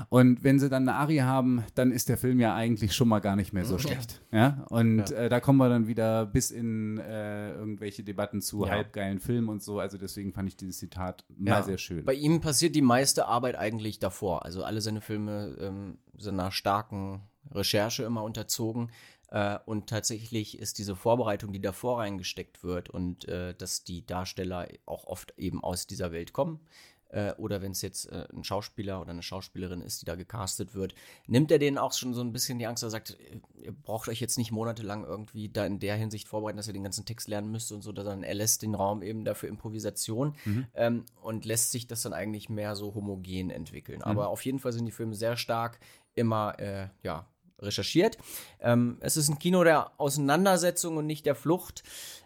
Und 0.08 0.44
wenn 0.44 0.58
sie 0.58 0.68
dann 0.68 0.88
eine 0.88 0.98
Ari 0.98 1.18
haben, 1.18 1.64
dann 1.74 1.90
ist 1.92 2.08
der 2.08 2.16
Film 2.18 2.40
ja 2.40 2.54
eigentlich 2.54 2.94
schon 2.94 3.08
mal 3.08 3.20
gar 3.20 3.36
nicht 3.36 3.52
mehr 3.52 3.64
so 3.64 3.78
schlecht. 3.78 4.20
Ja. 4.32 4.64
Und 4.70 5.10
Äh, 5.10 5.28
da 5.28 5.40
kommen 5.40 5.58
wir 5.58 5.68
dann 5.68 5.86
wieder 5.86 6.26
bis 6.26 6.50
in 6.50 6.98
äh, 6.98 7.52
irgendwelche 7.52 8.02
Debatten 8.04 8.40
zu 8.40 8.64
Ja. 8.64 8.72
halbgeilen 8.72 9.20
Filmen 9.20 9.48
und 9.48 9.62
so. 9.62 9.80
Also 9.80 9.98
deswegen 9.98 10.32
fand 10.32 10.48
ich 10.48 10.56
dieses 10.56 10.78
Zitat 10.78 11.24
mal 11.36 11.50
Ja. 11.50 11.62
sehr 11.62 11.78
schön. 11.78 12.04
Bei 12.04 12.14
ihm 12.14 12.40
passiert 12.40 12.74
die 12.74 12.82
meiste 12.82 13.26
Arbeit 13.26 13.56
eigentlich 13.56 13.98
davor. 13.98 14.44
Also 14.44 14.64
alle 14.64 14.80
seine 14.80 15.00
Filme 15.00 15.56
ähm, 15.60 15.98
sind 16.16 16.36
nach 16.36 16.52
starken 16.52 17.22
Recherche 17.50 18.02
immer 18.02 18.22
unterzogen. 18.24 18.90
Äh, 19.30 19.58
und 19.66 19.88
tatsächlich 19.88 20.58
ist 20.58 20.78
diese 20.78 20.94
Vorbereitung, 20.94 21.52
die 21.52 21.60
davor 21.60 21.98
reingesteckt 21.98 22.62
wird 22.62 22.90
und 22.90 23.26
äh, 23.28 23.54
dass 23.54 23.82
die 23.84 24.06
Darsteller 24.06 24.68
auch 24.86 25.04
oft 25.04 25.34
eben 25.36 25.62
aus 25.64 25.86
dieser 25.86 26.12
Welt 26.12 26.32
kommen. 26.32 26.60
Äh, 27.08 27.32
oder 27.34 27.62
wenn 27.62 27.72
es 27.72 27.82
jetzt 27.82 28.10
äh, 28.10 28.26
ein 28.32 28.44
Schauspieler 28.44 29.00
oder 29.00 29.10
eine 29.10 29.22
Schauspielerin 29.22 29.80
ist, 29.80 30.02
die 30.02 30.06
da 30.06 30.16
gecastet 30.16 30.74
wird, 30.74 30.94
nimmt 31.26 31.50
er 31.50 31.58
denen 31.58 31.78
auch 31.78 31.92
schon 31.92 32.14
so 32.14 32.20
ein 32.20 32.32
bisschen 32.32 32.58
die 32.58 32.66
Angst. 32.66 32.82
Er 32.82 32.90
sagt, 32.90 33.16
ihr 33.54 33.72
braucht 33.72 34.08
euch 34.08 34.20
jetzt 34.20 34.38
nicht 34.38 34.50
monatelang 34.50 35.04
irgendwie 35.04 35.48
da 35.48 35.64
in 35.64 35.78
der 35.78 35.96
Hinsicht 35.96 36.28
vorbereiten, 36.28 36.56
dass 36.56 36.66
ihr 36.66 36.72
den 36.72 36.82
ganzen 36.82 37.04
Text 37.04 37.28
lernen 37.28 37.50
müsst 37.50 37.70
und 37.72 37.82
so, 37.82 37.94
sondern 37.94 38.22
er 38.22 38.34
lässt 38.34 38.62
den 38.62 38.74
Raum 38.74 39.02
eben 39.02 39.24
dafür 39.24 39.48
Improvisation 39.48 40.34
ähm, 40.74 41.04
und 41.22 41.44
lässt 41.44 41.72
sich 41.72 41.86
das 41.86 42.02
dann 42.02 42.12
eigentlich 42.12 42.48
mehr 42.48 42.74
so 42.76 42.94
homogen 42.94 43.50
entwickeln. 43.50 44.02
Aber 44.02 44.28
auf 44.28 44.44
jeden 44.44 44.58
Fall 44.58 44.72
sind 44.72 44.86
die 44.86 44.92
Filme 44.92 45.14
sehr 45.14 45.36
stark 45.36 45.78
immer, 46.14 46.58
äh, 46.58 46.88
ja, 47.02 47.26
recherchiert. 47.58 48.18
Ähm, 48.60 48.98
es 49.00 49.16
ist 49.16 49.28
ein 49.28 49.38
Kino 49.38 49.64
der 49.64 49.92
Auseinandersetzung 49.98 50.96
und 50.96 51.06
nicht 51.06 51.26
der 51.26 51.34
Flucht. 51.34 51.82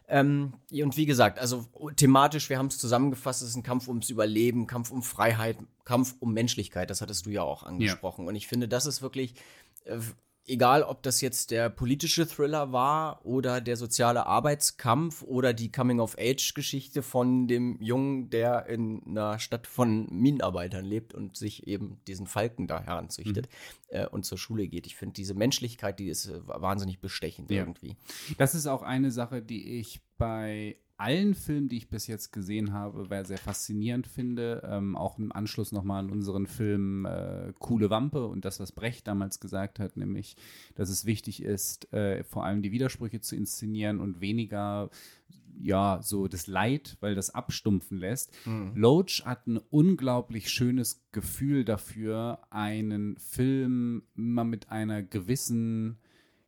Ähm, 0.08 0.54
und 0.72 0.96
wie 0.96 1.06
gesagt, 1.06 1.38
also 1.38 1.66
thematisch, 1.96 2.50
wir 2.50 2.58
haben 2.58 2.66
es 2.66 2.78
zusammengefasst, 2.78 3.42
es 3.42 3.50
ist 3.50 3.56
ein 3.56 3.62
Kampf 3.62 3.86
ums 3.86 4.10
Überleben, 4.10 4.66
Kampf 4.66 4.90
um 4.90 5.02
Freiheit, 5.02 5.56
Kampf 5.84 6.16
um 6.18 6.32
Menschlichkeit, 6.32 6.90
das 6.90 7.00
hattest 7.00 7.26
du 7.26 7.30
ja 7.30 7.42
auch 7.42 7.62
angesprochen. 7.62 8.26
Und 8.26 8.34
ich 8.34 8.48
finde, 8.48 8.66
das 8.66 8.86
ist 8.86 9.02
wirklich, 9.02 9.34
äh, 9.84 9.98
egal 10.50 10.82
ob 10.82 11.02
das 11.02 11.20
jetzt 11.20 11.50
der 11.50 11.70
politische 11.70 12.26
Thriller 12.26 12.72
war 12.72 13.24
oder 13.24 13.60
der 13.60 13.76
soziale 13.76 14.26
Arbeitskampf 14.26 15.22
oder 15.22 15.52
die 15.54 15.70
Coming-of-Age-Geschichte 15.72 17.02
von 17.02 17.48
dem 17.48 17.80
Jungen, 17.80 18.30
der 18.30 18.66
in 18.66 19.02
einer 19.06 19.38
Stadt 19.38 19.66
von 19.66 20.06
Minenarbeitern 20.10 20.84
lebt 20.84 21.14
und 21.14 21.36
sich 21.36 21.66
eben 21.66 22.00
diesen 22.06 22.26
Falken 22.26 22.66
da 22.66 22.82
heranzüchtet 22.82 23.48
äh, 23.88 24.06
und 24.06 24.24
zur 24.24 24.38
Schule 24.38 24.68
geht. 24.68 24.86
Ich 24.86 24.96
finde, 24.96 25.14
diese 25.14 25.34
Menschlichkeit, 25.34 25.98
die 25.98 26.08
ist 26.08 26.26
äh, 26.26 26.40
wahnsinnig 26.46 27.00
bestechend 27.00 27.50
Ja. 27.50 27.62
irgendwie. 27.62 27.96
Das 28.38 28.54
ist 28.54 28.66
auch 28.66 28.82
eine 28.82 29.10
Sache, 29.10 29.42
die 29.42 29.78
ich 29.78 30.00
bei 30.18 30.76
allen 31.00 31.34
Filmen, 31.34 31.68
die 31.68 31.78
ich 31.78 31.88
bis 31.88 32.06
jetzt 32.06 32.32
gesehen 32.32 32.72
habe, 32.72 33.08
weil 33.08 33.26
sehr 33.26 33.38
faszinierend 33.38 34.06
finde. 34.06 34.62
Ähm, 34.64 34.96
auch 34.96 35.18
im 35.18 35.32
Anschluss 35.32 35.72
nochmal 35.72 36.04
an 36.04 36.10
unseren 36.10 36.46
Film 36.46 37.06
äh, 37.06 37.52
Coole 37.58 37.90
Wampe 37.90 38.26
und 38.26 38.44
das, 38.44 38.60
was 38.60 38.72
Brecht 38.72 39.08
damals 39.08 39.40
gesagt 39.40 39.78
hat, 39.78 39.96
nämlich, 39.96 40.36
dass 40.74 40.90
es 40.90 41.06
wichtig 41.06 41.42
ist, 41.42 41.92
äh, 41.92 42.22
vor 42.24 42.44
allem 42.44 42.62
die 42.62 42.70
Widersprüche 42.70 43.20
zu 43.20 43.34
inszenieren 43.34 43.98
und 43.98 44.20
weniger 44.20 44.90
ja, 45.62 46.00
so 46.02 46.26
das 46.28 46.46
Leid, 46.46 46.96
weil 47.00 47.14
das 47.14 47.34
abstumpfen 47.34 47.98
lässt. 47.98 48.32
Loach 48.74 49.24
hat 49.24 49.46
ein 49.46 49.58
unglaublich 49.70 50.48
schönes 50.50 51.04
Gefühl 51.12 51.64
dafür, 51.64 52.40
einen 52.50 53.16
Film 53.18 54.02
immer 54.16 54.44
mit 54.44 54.70
einer 54.70 55.02
gewissen 55.02 55.98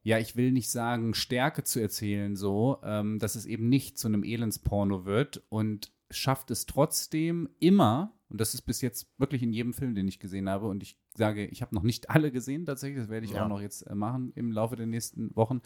ja, 0.02 0.18
ich 0.18 0.36
will 0.36 0.50
nicht 0.52 0.70
sagen, 0.70 1.14
Stärke 1.14 1.62
zu 1.64 1.80
erzählen, 1.80 2.34
so, 2.36 2.78
ähm, 2.82 3.18
dass 3.18 3.34
es 3.36 3.46
eben 3.46 3.68
nicht 3.68 3.98
zu 3.98 4.08
einem 4.08 4.24
Elendsporno 4.24 5.04
wird 5.04 5.42
und 5.48 5.92
schafft 6.10 6.50
es 6.50 6.66
trotzdem 6.66 7.48
immer, 7.58 8.12
und 8.28 8.40
das 8.40 8.54
ist 8.54 8.62
bis 8.62 8.80
jetzt 8.80 9.08
wirklich 9.18 9.42
in 9.42 9.52
jedem 9.52 9.72
Film, 9.72 9.94
den 9.94 10.08
ich 10.08 10.18
gesehen 10.18 10.48
habe, 10.48 10.66
und 10.66 10.82
ich 10.82 10.98
sage, 11.14 11.46
ich 11.46 11.62
habe 11.62 11.74
noch 11.74 11.82
nicht 11.82 12.10
alle 12.10 12.32
gesehen 12.32 12.66
tatsächlich, 12.66 12.98
das 13.00 13.08
werde 13.10 13.26
ich 13.26 13.32
Ja. 13.32 13.44
auch 13.44 13.48
noch 13.48 13.60
jetzt 13.60 13.82
äh, 13.82 13.94
machen 13.94 14.32
im 14.34 14.50
Laufe 14.50 14.76
der 14.76 14.86
nächsten 14.86 15.34
Wochen, 15.36 15.60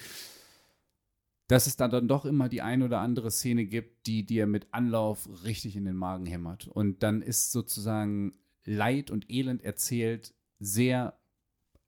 dass 1.48 1.66
es 1.66 1.76
da 1.76 1.86
dann 1.88 2.08
doch 2.08 2.24
immer 2.24 2.48
die 2.48 2.62
eine 2.62 2.84
oder 2.84 3.00
andere 3.00 3.30
Szene 3.30 3.66
gibt, 3.66 4.06
die 4.06 4.26
dir 4.26 4.46
mit 4.46 4.66
Anlauf 4.72 5.28
richtig 5.44 5.76
in 5.76 5.84
den 5.84 5.96
Magen 5.96 6.26
hämmert. 6.26 6.66
Und 6.66 7.02
dann 7.04 7.22
ist 7.22 7.52
sozusagen 7.52 8.34
Leid 8.64 9.12
und 9.12 9.30
Elend 9.30 9.62
erzählt 9.62 10.34
sehr 10.58 11.16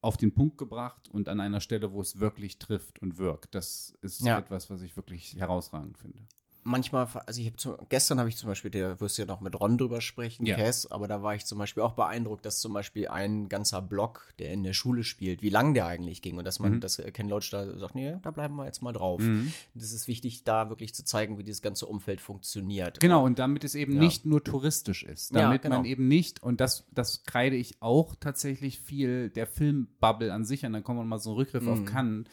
auf 0.01 0.17
den 0.17 0.33
Punkt 0.35 0.59
gebracht 0.59 1.09
und 1.09 1.29
an 1.29 1.41
einer 1.41 1.61
Stelle, 1.61 1.93
wo 1.93 2.01
es 2.01 2.21
wirklich 2.21 2.59
trifft 2.59 3.01
und 3.03 3.19
wirkt. 3.19 3.55
Das 3.55 3.97
ist 4.01 4.21
Ja. 4.21 4.39
etwas, 4.39 4.71
was 4.71 4.83
ich 4.83 4.97
wirklich 4.97 5.37
herausragend 5.37 5.99
finde. 5.99 6.27
Manchmal, 6.69 7.09
also 7.27 7.41
ich 7.41 7.47
habe 7.67 7.87
gestern 7.89 8.19
habe 8.21 8.29
ich 8.29 8.37
zum 8.37 8.49
Beispiel, 8.49 8.71
der 8.71 9.01
wirst 9.01 9.19
du 9.19 9.23
ja 9.23 9.27
noch 9.27 9.41
mit 9.41 9.59
Ron 9.59 9.79
drüber 9.79 10.01
sprechen, 10.01 10.47
Ja. 10.47 10.57
Cass, 10.57 10.91
aber 10.91 11.09
da 11.09 11.23
war 11.23 11.35
ich 11.35 11.45
zum 11.47 11.59
Beispiel 11.59 11.83
auch 11.83 11.95
beeindruckt, 11.95 12.47
dass 12.47 12.61
zum 12.61 12.73
Beispiel 12.73 13.09
ein 13.09 13.49
ganzer 13.49 13.83
Block, 13.83 14.33
der 14.39 14.53
in 14.53 14.63
der 14.63 14.73
Schule 14.75 15.03
spielt, 15.05 15.43
wie 15.43 15.51
lang 15.51 15.75
der 15.75 15.87
eigentlich 15.87 16.23
ging 16.23 16.39
und 16.39 16.45
dass 16.45 16.59
man, 16.61 16.81
dass 16.81 16.99
äh, 16.99 17.11
Ken 17.11 17.29
Loach 17.29 17.51
da 17.51 17.77
sagt, 17.79 17.95
nee, 17.95 18.17
da 18.23 18.31
bleiben 18.31 18.55
wir 18.57 18.67
jetzt 18.67 18.83
mal 18.83 18.93
drauf. 18.93 19.21
Mhm. 19.21 19.53
Das 19.75 19.93
ist 19.93 20.07
wichtig, 20.09 20.45
da 20.45 20.69
wirklich 20.69 20.95
zu 20.95 21.05
zeigen, 21.05 21.39
wie 21.39 21.43
dieses 21.45 21.63
ganze 21.63 21.87
Umfeld 21.87 22.21
funktioniert. 22.21 23.01
Genau, 23.01 23.25
und 23.25 23.39
damit 23.39 23.65
es 23.65 23.75
eben 23.75 23.95
Ja. 23.95 24.01
nicht 24.01 24.27
nur 24.27 24.45
touristisch 24.45 25.03
ist. 25.05 25.33
Ja, 25.35 25.43
Damit 25.43 25.63
genau. 25.63 25.77
man 25.79 25.85
eben 25.87 26.07
nicht, 26.09 26.43
und 26.43 26.61
das, 26.61 26.85
das 26.93 27.25
kreide 27.25 27.57
ich 27.57 27.81
auch 27.83 28.15
tatsächlich 28.21 28.79
viel 28.81 29.31
der 29.31 29.47
Filmbubble 29.47 30.33
an 30.33 30.45
sich, 30.45 30.65
und 30.65 30.73
dann 30.75 30.85
kommen 30.85 31.01
wir 31.01 31.05
mal 31.05 31.19
so 31.19 31.31
einen 31.31 31.39
Rückgriff 31.39 31.63
Mhm. 31.65 31.69
auf 31.69 31.85
Cannes, 31.85 32.27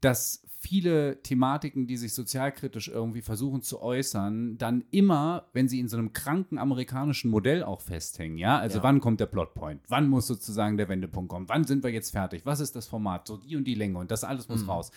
dass 0.00 0.42
viele 0.66 1.22
Thematiken, 1.22 1.86
die 1.86 1.96
sich 1.96 2.12
sozialkritisch 2.12 2.88
irgendwie 2.88 3.22
versuchen 3.22 3.62
zu 3.62 3.80
äußern, 3.80 4.58
dann 4.58 4.84
immer, 4.90 5.48
wenn 5.52 5.68
sie 5.68 5.78
in 5.80 5.88
so 5.88 5.96
einem 5.96 6.12
kranken 6.12 6.58
amerikanischen 6.58 7.30
Modell 7.30 7.62
auch 7.62 7.80
festhängen, 7.80 8.36
ja, 8.38 8.58
also 8.58 8.78
Ja. 8.78 8.82
wann 8.82 9.00
kommt 9.00 9.20
der 9.20 9.26
Plotpoint, 9.26 9.82
wann 9.88 10.08
muss 10.08 10.26
sozusagen 10.26 10.76
der 10.76 10.88
Wendepunkt 10.88 11.30
kommen, 11.30 11.48
wann 11.48 11.64
sind 11.64 11.84
wir 11.84 11.90
jetzt 11.90 12.10
fertig, 12.10 12.44
was 12.44 12.60
ist 12.60 12.74
das 12.74 12.86
Format, 12.86 13.26
so 13.28 13.36
die 13.36 13.54
und 13.56 13.64
die 13.64 13.74
Länge 13.74 13.98
und 13.98 14.10
das 14.10 14.24
alles 14.24 14.48
muss 14.48 14.62
Mhm. 14.64 14.70
raus 14.70 14.90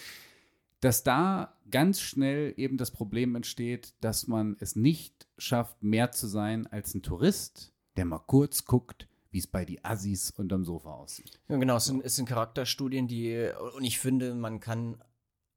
dass 0.82 1.03
da 1.03 1.58
ganz 1.69 1.99
schnell 1.99 2.53
eben 2.55 2.77
das 2.77 2.91
Problem 2.91 3.36
entsteht, 3.36 3.93
dass 3.99 4.27
man 4.27 4.55
es 4.62 4.77
nicht 4.77 5.27
schafft, 5.38 5.84
mehr 5.84 6.12
zu 6.13 6.25
sein 6.25 6.67
als 6.67 6.93
ein 6.95 7.01
Tourist, 7.01 7.73
der 7.97 8.05
mal 8.05 8.19
kurz 8.19 8.63
guckt, 8.63 9.10
wie 9.29 9.39
es 9.39 9.47
bei 9.47 9.65
die 9.65 9.84
Assis 9.84 10.32
unterm 10.32 10.63
Sofa 10.63 10.93
aussieht. 10.93 11.38
Ja, 11.49 11.58
genau, 11.58 11.75
es 11.75 11.84
sind, 11.86 12.01
es 12.05 12.15
sind 12.15 12.29
Charakterstudien, 12.29 13.10
die, 13.10 13.49
und 13.75 13.84
ich 13.84 13.99
finde, 13.99 14.34
man 14.36 14.62
kann 14.62 15.03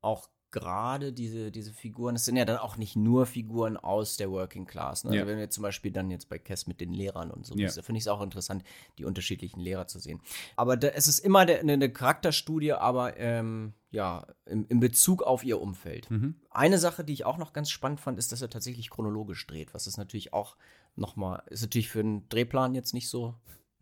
auch 0.02 0.28
gerade 0.50 1.14
diese, 1.14 1.50
diese 1.50 1.72
Figuren, 1.72 2.14
es 2.14 2.26
sind 2.26 2.36
ja 2.36 2.44
dann 2.44 2.58
auch 2.58 2.76
nicht 2.76 2.94
nur 2.94 3.24
Figuren 3.24 3.78
aus 3.78 4.18
der 4.18 4.30
Working 4.30 4.66
Class. 4.66 5.02
Ne? 5.04 5.10
Also 5.12 5.20
Ja. 5.22 5.26
wenn 5.26 5.38
wir 5.38 5.48
zum 5.48 5.62
Beispiel 5.62 5.90
dann 5.90 6.10
jetzt 6.10 6.28
bei 6.28 6.38
Cass 6.38 6.66
mit 6.66 6.78
den 6.78 6.92
Lehrern 6.92 7.30
und 7.30 7.46
so, 7.46 7.54
Ja. 7.56 7.70
da 7.72 7.80
finde 7.80 7.96
ich 7.96 8.04
es 8.04 8.08
auch 8.08 8.20
interessant, 8.20 8.62
die 8.98 9.06
unterschiedlichen 9.06 9.60
Lehrer 9.60 9.86
zu 9.86 9.98
sehen. 9.98 10.20
Aber 10.54 10.76
da, 10.76 10.88
es 10.88 11.08
ist 11.08 11.20
immer 11.20 11.46
der, 11.46 11.60
eine, 11.60 11.72
eine 11.72 11.90
Charakterstudie, 11.90 12.74
aber 12.74 13.16
ähm, 13.16 13.72
ja, 13.92 14.26
im, 14.44 14.66
in 14.68 14.78
Bezug 14.78 15.22
auf 15.22 15.42
ihr 15.42 15.58
Umfeld. 15.58 16.10
Mhm. 16.10 16.34
Eine 16.50 16.78
Sache, 16.78 17.02
die 17.02 17.14
ich 17.14 17.24
auch 17.24 17.38
noch 17.38 17.54
ganz 17.54 17.70
spannend 17.70 18.00
fand, 18.00 18.18
ist, 18.18 18.30
dass 18.30 18.42
er 18.42 18.50
tatsächlich 18.50 18.90
chronologisch 18.90 19.46
dreht, 19.46 19.72
was 19.72 19.86
ist 19.86 19.96
natürlich 19.96 20.34
auch 20.34 20.56
nochmal, 20.96 21.42
ist 21.46 21.62
natürlich 21.62 21.88
für 21.88 22.00
einen 22.00 22.28
Drehplan 22.28 22.74
jetzt 22.74 22.92
nicht 22.92 23.08
so 23.08 23.34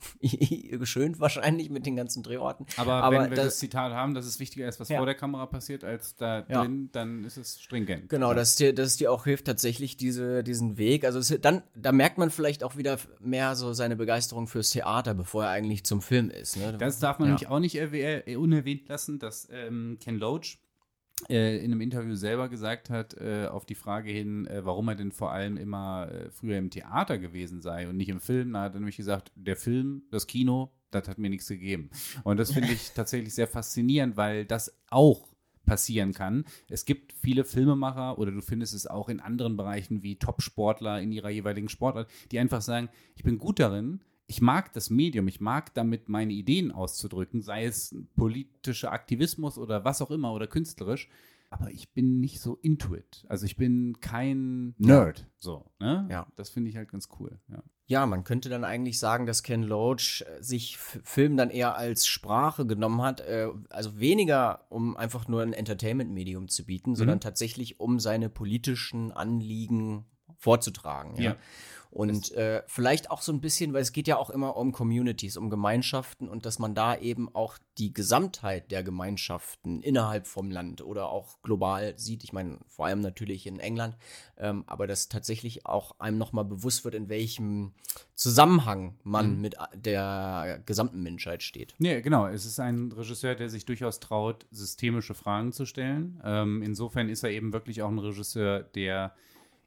geschönt 0.79 1.21
wahrscheinlich 1.21 1.71
mit 1.71 1.87
den 1.87 1.97
ganzen 1.97 2.23
Drehorten. 2.23 2.67
Aber, 2.77 2.95
Aber 3.03 3.21
wenn 3.21 3.31
wir 3.31 3.37
das, 3.37 3.45
das- 3.47 3.59
Zitat 3.59 3.93
haben, 3.93 4.15
dass 4.15 4.27
es 4.27 4.41
wichtiger 4.41 4.69
ist, 4.69 4.81
was 4.81 4.89
Ja. 4.89 4.97
vor 4.99 5.07
der 5.07 5.15
Kamera 5.15 5.47
passiert, 5.47 5.85
als 5.85 6.17
da 6.17 6.45
Ja. 6.49 6.63
drin, 6.63 6.89
dann 6.93 7.25
ist 7.25 7.37
es 7.37 7.61
stringent. 7.61 8.09
Genau, 8.09 8.35
dass 8.35 8.57
dir, 8.57 8.75
dass 8.75 8.89
es 8.89 8.97
dir 8.97 9.13
auch 9.13 9.25
hilft, 9.25 9.47
tatsächlich 9.47 9.97
diese, 9.97 10.43
diesen 10.45 10.79
Weg. 10.79 11.05
Also 11.05 11.19
es, 11.19 11.37
dann, 11.41 11.63
da 11.75 11.93
merkt 11.93 12.19
man 12.19 12.31
vielleicht 12.31 12.65
auch 12.65 12.77
wieder 12.77 12.99
mehr 13.21 13.57
so 13.57 13.73
seine 13.73 13.97
Begeisterung 13.97 14.47
fürs 14.47 14.71
Theater, 14.71 15.15
bevor 15.15 15.45
er 15.45 15.51
eigentlich 15.51 15.85
zum 15.85 16.01
Film 16.03 16.31
ist. 16.31 16.57
Ne? 16.57 16.77
Das 16.79 16.99
darf 16.99 17.19
man 17.19 17.29
Ja. 17.29 17.35
nämlich 17.35 17.49
auch 17.49 17.61
nicht 17.61 17.77
erwäh- 17.77 18.23
äh, 18.27 18.37
unerwähnt 18.37 18.89
lassen, 18.89 19.19
dass 19.19 19.49
ähm, 19.51 19.99
Ken 20.03 20.19
Loach 20.19 20.59
in 21.29 21.65
einem 21.65 21.81
Interview 21.81 22.15
selber 22.15 22.49
gesagt 22.49 22.91
hat, 22.91 23.15
äh, 23.15 23.47
auf 23.47 23.67
die 23.67 23.75
Frage 23.75 24.11
hin, 24.11 24.47
äh, 24.47 24.65
warum 24.65 24.89
er 24.89 24.95
denn 24.95 25.13
vor 25.13 25.33
allem 25.33 25.57
immer 25.57 26.11
äh, 26.11 26.31
früher 26.31 26.59
im 26.59 26.71
Theater 26.71 27.19
gewesen 27.19 27.61
sei 27.61 27.89
und 27.89 27.97
nicht 27.97 28.09
im 28.09 28.21
Film. 28.21 28.53
Da 28.53 28.63
hat 28.63 28.75
er 28.75 28.81
nämlich 28.81 28.97
gesagt, 28.97 29.33
der 29.35 29.57
Film, 29.57 30.03
das 30.11 30.27
Kino, 30.27 30.73
das 30.91 31.09
hat 31.09 31.19
mir 31.19 31.31
nichts 31.31 31.49
gegeben. 31.49 31.91
Und 32.25 32.39
das 32.39 32.53
finde 32.53 32.73
ich 32.73 32.91
tatsächlich 32.95 33.35
sehr 33.35 33.47
faszinierend, 33.47 34.17
weil 34.17 34.45
das 34.45 34.81
auch 34.89 35.29
passieren 35.67 36.13
kann. 36.13 36.45
Es 36.69 36.85
gibt 36.85 37.13
viele 37.13 37.45
Filmemacher 37.45 38.19
oder 38.19 38.33
du 38.33 38.41
findest 38.41 38.75
es 38.75 38.87
auch 38.87 39.09
in 39.09 39.21
anderen 39.21 39.57
Bereichen 39.57 40.03
wie 40.03 40.19
Top-Sportler 40.19 41.01
in 41.01 41.13
ihrer 41.13 41.31
jeweiligen 41.31 41.69
Sportart, 41.69 42.11
die 42.33 42.39
einfach 42.39 42.63
sagen, 42.63 42.89
ich 43.15 43.23
bin 43.23 43.39
gut 43.39 43.61
darin, 43.61 44.01
ich 44.31 44.41
mag 44.41 44.73
das 44.75 44.91
Medium, 44.91 45.27
ich 45.27 45.41
mag 45.41 45.75
damit 45.75 46.09
meine 46.09 46.33
Ideen 46.33 46.71
auszudrücken, 46.71 47.43
sei 47.43 47.65
es 47.65 47.97
politischer 48.15 48.93
Aktivismus 48.93 49.59
oder 49.59 49.85
was 49.85 50.01
auch 50.01 50.13
immer 50.13 50.33
oder 50.33 50.47
künstlerisch, 50.47 51.09
aber 51.51 51.73
ich 51.73 51.93
bin 51.93 52.21
nicht 52.21 52.39
so 52.41 52.55
into 52.63 52.95
it. 52.95 53.25
Also 53.29 53.45
ich 53.45 53.57
bin 53.57 53.99
kein 54.01 54.77
Nerd, 54.79 55.27
so, 55.41 55.73
ne? 55.81 56.07
Ja. 56.09 56.29
Das 56.37 56.49
finde 56.49 56.71
ich 56.71 56.77
halt 56.77 56.93
ganz 56.93 57.09
cool, 57.19 57.41
ja. 57.49 57.61
Ja, 57.87 58.07
man 58.07 58.23
könnte 58.23 58.49
dann 58.49 58.63
eigentlich 58.63 59.01
sagen, 59.01 59.27
dass 59.27 59.43
Ken 59.43 59.65
Loach 59.65 60.23
äh, 60.25 60.41
sich 60.41 60.79
Film 60.79 61.37
dann 61.37 61.51
eher 61.51 61.75
als 61.75 62.07
Sprache 62.07 62.65
genommen 62.65 63.03
hat, 63.03 63.21
äh, 63.23 63.49
also 63.69 63.99
weniger 63.99 64.67
um 64.71 64.97
einfach 64.97 65.27
nur 65.27 65.43
ein 65.43 65.53
Entertainment-Medium 65.53 66.47
zu 66.47 66.65
bieten, 66.65 66.95
sondern 66.95 67.19
tatsächlich 67.19 67.81
um 67.81 67.99
seine 67.99 68.29
politischen 68.29 69.11
Anliegen 69.11 70.05
vorzutragen. 70.37 71.17
Ja. 71.17 71.33
Ja. 71.33 71.37
Und 71.93 72.31
äh, 72.33 72.63
vielleicht 72.69 73.11
auch 73.11 73.21
so 73.21 73.33
ein 73.33 73.41
bisschen, 73.41 73.73
weil 73.73 73.83
es 73.83 73.93
geht 73.93 74.07
ja 74.07 74.17
auch 74.17 74.31
immer 74.31 74.57
um 74.57 74.71
Communities, 74.71 75.37
um 75.37 75.51
Gemeinschaften 75.51 76.29
und 76.29 76.47
dass 76.47 76.61
man 76.61 76.75
da 76.75 76.97
eben 76.97 77.35
auch 77.35 77.59
die 77.79 77.93
Gesamtheit 77.93 78.71
der 78.71 78.85
Gemeinschaften 78.85 79.83
innerhalb 79.83 80.29
vom 80.29 80.53
Land 80.53 80.83
oder 80.83 81.09
auch 81.11 81.43
global 81.43 81.99
sieht. 81.99 82.23
Ich 82.23 82.33
meine, 82.33 82.59
vor 82.69 82.87
allem 82.87 83.01
natürlich 83.01 83.47
in 83.47 83.59
England, 83.59 83.97
ähm, 84.37 84.63
aber 84.69 84.87
dass 84.87 85.09
tatsächlich 85.09 85.67
auch 85.67 85.99
einem 85.99 86.17
nochmal 86.17 86.45
bewusst 86.45 86.85
wird, 86.85 86.95
in 86.95 87.09
welchem 87.09 87.73
Zusammenhang 88.15 88.95
man 89.03 89.41
mit 89.41 89.59
a- 89.59 89.71
der 89.75 90.63
gesamten 90.67 91.03
Menschheit 91.03 91.43
steht. 91.43 91.75
Nee, 91.79 92.03
genau. 92.03 92.27
Es 92.29 92.45
ist 92.45 92.61
ein 92.61 92.93
Regisseur, 92.93 93.35
der 93.35 93.49
sich 93.49 93.65
durchaus 93.65 93.99
traut, 93.99 94.47
systemische 94.53 95.15
Fragen 95.15 95.53
zu 95.53 95.67
stellen. 95.67 96.21
Ähm, 96.23 96.63
insofern 96.63 97.09
ist 97.09 97.25
er 97.25 97.31
eben 97.31 97.53
wirklich 97.53 97.83
auch 97.83 97.89
ein 97.89 97.99
Regisseur, 97.99 98.63
der 98.63 99.15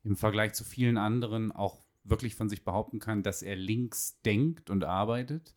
im 0.06 0.16
Vergleich 0.16 0.54
zu 0.54 0.64
vielen 0.64 0.98
anderen 0.98 1.52
auch 1.52 1.83
wirklich 2.04 2.36
von 2.36 2.50
sich 2.50 2.64
behaupten 2.64 3.00
kann, 3.00 3.24
dass 3.24 3.42
er 3.42 3.56
links 3.56 4.22
denkt 4.22 4.70
und 4.70 4.84
arbeitet. 4.84 5.54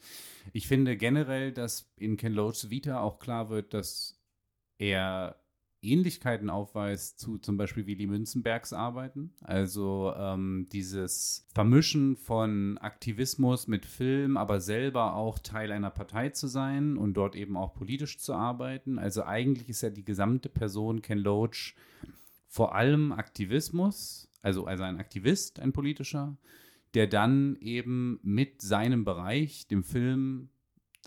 Ich 0.53 0.69
finde 0.69 0.97
generell, 0.97 1.53
dass 1.53 1.93
in 1.97 2.17
Ken 2.17 2.33
Loachs 2.33 2.71
Vita 2.71 3.01
auch 3.01 3.19
klar 3.19 3.51
wird, 3.51 3.75
dass 3.75 4.21
er 4.79 5.37
Ähnlichkeiten 5.83 6.51
aufweist 6.51 7.19
zu 7.19 7.39
zum 7.39 7.57
Beispiel 7.57 7.87
Willy 7.87 8.07
Münzenbergs 8.07 8.73
Arbeiten. 8.73 9.35
Also 9.43 10.13
ähm, 10.17 10.69
dieses 10.73 11.47
Vermischen 11.55 12.17
von 12.17 12.79
Aktivismus 12.79 13.67
mit 13.69 13.87
Film, 13.87 14.37
aber 14.37 14.61
selber 14.61 15.15
auch 15.15 15.39
Teil 15.39 15.73
einer 15.73 15.91
Partei 15.91 16.31
zu 16.31 16.49
sein 16.49 16.97
und 16.97 17.15
dort 17.15 17.37
eben 17.37 17.57
auch 17.57 17.75
politisch 17.75 18.19
zu 18.19 18.35
arbeiten. 18.35 18.99
Also 18.99 19.25
eigentlich 19.25 19.69
ist 19.69 19.83
ja 19.83 19.91
die 19.91 20.05
gesamte 20.05 20.49
Person 20.49 21.03
Ken 21.03 21.19
Loach 21.19 21.75
vor 22.49 22.75
allem 22.75 23.13
Aktivismus, 23.13 24.26
also, 24.47 24.65
also 24.65 24.85
ein 24.85 24.99
Aktivist, 24.99 25.59
ein 25.59 25.73
politischer, 25.73 26.37
der 26.95 27.09
dann 27.09 27.57
eben 27.61 28.21
mit 28.23 28.63
seinem 28.63 29.05
Bereich, 29.05 29.67
dem 29.67 29.83
Film, 29.83 30.51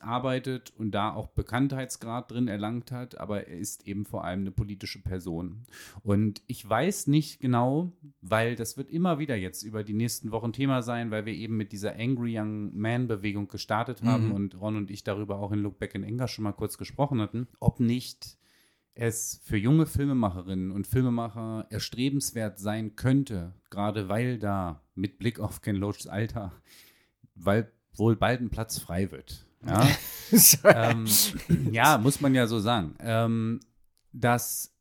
arbeitet 0.01 0.71
und 0.77 0.91
da 0.91 1.13
auch 1.13 1.27
Bekanntheitsgrad 1.27 2.31
drin 2.31 2.47
erlangt 2.47 2.91
hat, 2.91 3.17
aber 3.19 3.47
er 3.47 3.57
ist 3.57 3.85
eben 3.87 4.05
vor 4.05 4.23
allem 4.23 4.41
eine 4.41 4.51
politische 4.51 5.01
Person. 5.01 5.63
Und 6.03 6.41
ich 6.47 6.67
weiß 6.67 7.07
nicht 7.07 7.41
genau, 7.41 7.91
weil 8.21 8.55
das 8.55 8.77
wird 8.77 8.89
immer 8.91 9.19
wieder 9.19 9.35
jetzt 9.35 9.63
über 9.63 9.83
die 9.83 9.93
nächsten 9.93 10.31
Wochen 10.31 10.53
Thema 10.53 10.81
sein, 10.83 11.11
weil 11.11 11.25
wir 11.25 11.33
eben 11.33 11.57
mit 11.57 11.71
dieser 11.73 11.95
Angry 11.99 12.39
Young 12.39 12.77
Man 12.77 13.07
Bewegung 13.07 13.47
gestartet 13.47 14.01
haben 14.03 14.27
Mhm. 14.27 14.31
und 14.33 14.61
Ron 14.61 14.77
und 14.77 14.89
ich 14.91 15.03
darüber 15.03 15.39
auch 15.39 15.51
in 15.51 15.59
Look 15.59 15.79
Back 15.79 15.95
in 15.95 16.05
Anger 16.05 16.27
schon 16.29 16.43
mal 16.43 16.53
kurz 16.53 16.77
gesprochen 16.77 17.19
hatten, 17.21 17.47
ob 17.59 17.81
nicht 17.81 18.37
es 18.95 19.39
für 19.43 19.57
junge 19.57 19.85
Filmemacherinnen 19.85 20.71
und 20.71 20.87
Filmemacher 20.87 21.67
erstrebenswert 21.69 22.59
sein 22.59 22.95
könnte, 22.95 23.53
gerade 23.69 24.09
weil 24.09 24.39
da 24.39 24.83
mit 24.95 25.19
Blick 25.19 25.39
auf 25.39 25.61
Ken 25.61 25.75
Loachs 25.75 26.07
Alter, 26.07 26.51
weil 27.35 27.71
wohl 27.93 28.15
bald 28.15 28.41
ein 28.41 28.49
Platz 28.49 28.77
frei 28.79 29.11
wird. 29.11 29.45
Ja, 29.65 29.87
ähm, 30.63 31.05
ja 31.71 31.97
muss 31.97 32.21
man 32.21 32.33
ja 32.33 32.47
so 32.47 32.59
sagen, 32.59 32.95
ähm, 32.99 33.59
dass 34.11 34.75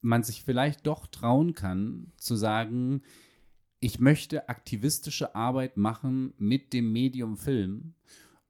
man 0.00 0.22
sich 0.22 0.42
vielleicht 0.42 0.86
doch 0.86 1.06
trauen 1.06 1.54
kann 1.54 2.12
zu 2.16 2.36
sagen, 2.36 3.02
ich 3.80 4.00
möchte 4.00 4.48
aktivistische 4.48 5.34
Arbeit 5.34 5.76
machen 5.76 6.34
mit 6.36 6.72
dem 6.72 6.92
Medium 6.92 7.36
Film 7.36 7.94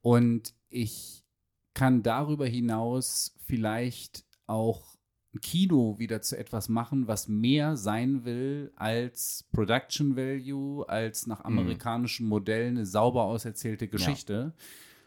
und 0.00 0.54
ich 0.68 1.24
kann 1.74 2.02
darüber 2.02 2.46
hinaus 2.46 3.36
vielleicht 3.44 4.24
auch 4.46 4.97
Kino 5.40 5.98
wieder 5.98 6.22
zu 6.22 6.36
etwas 6.36 6.68
machen, 6.68 7.06
was 7.06 7.28
mehr 7.28 7.76
sein 7.76 8.24
will 8.24 8.72
als 8.76 9.48
Production 9.52 10.16
Value, 10.16 10.88
als 10.88 11.26
nach 11.26 11.44
amerikanischen 11.44 12.26
Modellen 12.26 12.76
eine 12.76 12.86
sauber 12.86 13.24
auserzählte 13.24 13.88
Geschichte, 13.88 14.54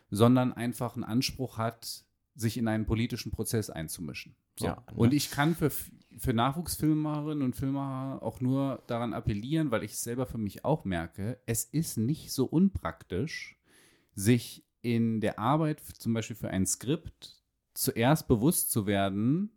sondern 0.10 0.54
einfach 0.54 0.96
einen 0.96 1.04
Anspruch 1.04 1.58
hat, 1.58 2.06
sich 2.36 2.58
in 2.58 2.67
einen 2.67 2.86
politischen 2.86 3.32
Prozess 3.32 3.70
einzumischen. 3.70 4.36
So. 4.58 4.67
Ja, 4.67 4.76
ne? 4.76 4.98
Und 4.98 5.13
ich 5.13 5.32
kann 5.32 5.56
für, 5.56 5.70
für 5.70 6.34
Nachwuchsfilmemacherinnen 6.34 7.44
und 7.44 7.56
Filmemacher 7.56 8.24
auch 8.24 8.41
nur 8.41 8.84
daran 8.88 9.13
appellieren, 9.13 9.72
weil 9.72 9.84
ich 9.84 9.94
es 9.94 10.04
selber 10.04 10.26
für 10.26 10.38
mich 10.38 10.65
auch 10.65 10.86
merke, 10.86 11.39
es 11.46 11.63
ist 11.65 11.98
nicht 11.98 12.32
so 12.32 12.46
unpraktisch, 12.46 13.58
sich 14.13 14.65
in 14.82 15.22
der 15.22 15.39
Arbeit 15.39 15.80
zum 15.80 16.13
Beispiel 16.13 16.36
für 16.36 16.50
ein 16.50 16.65
Skript 16.65 17.41
zuerst 17.74 18.28
bewusst 18.28 18.72
zu 18.72 18.86
werden, 18.86 19.52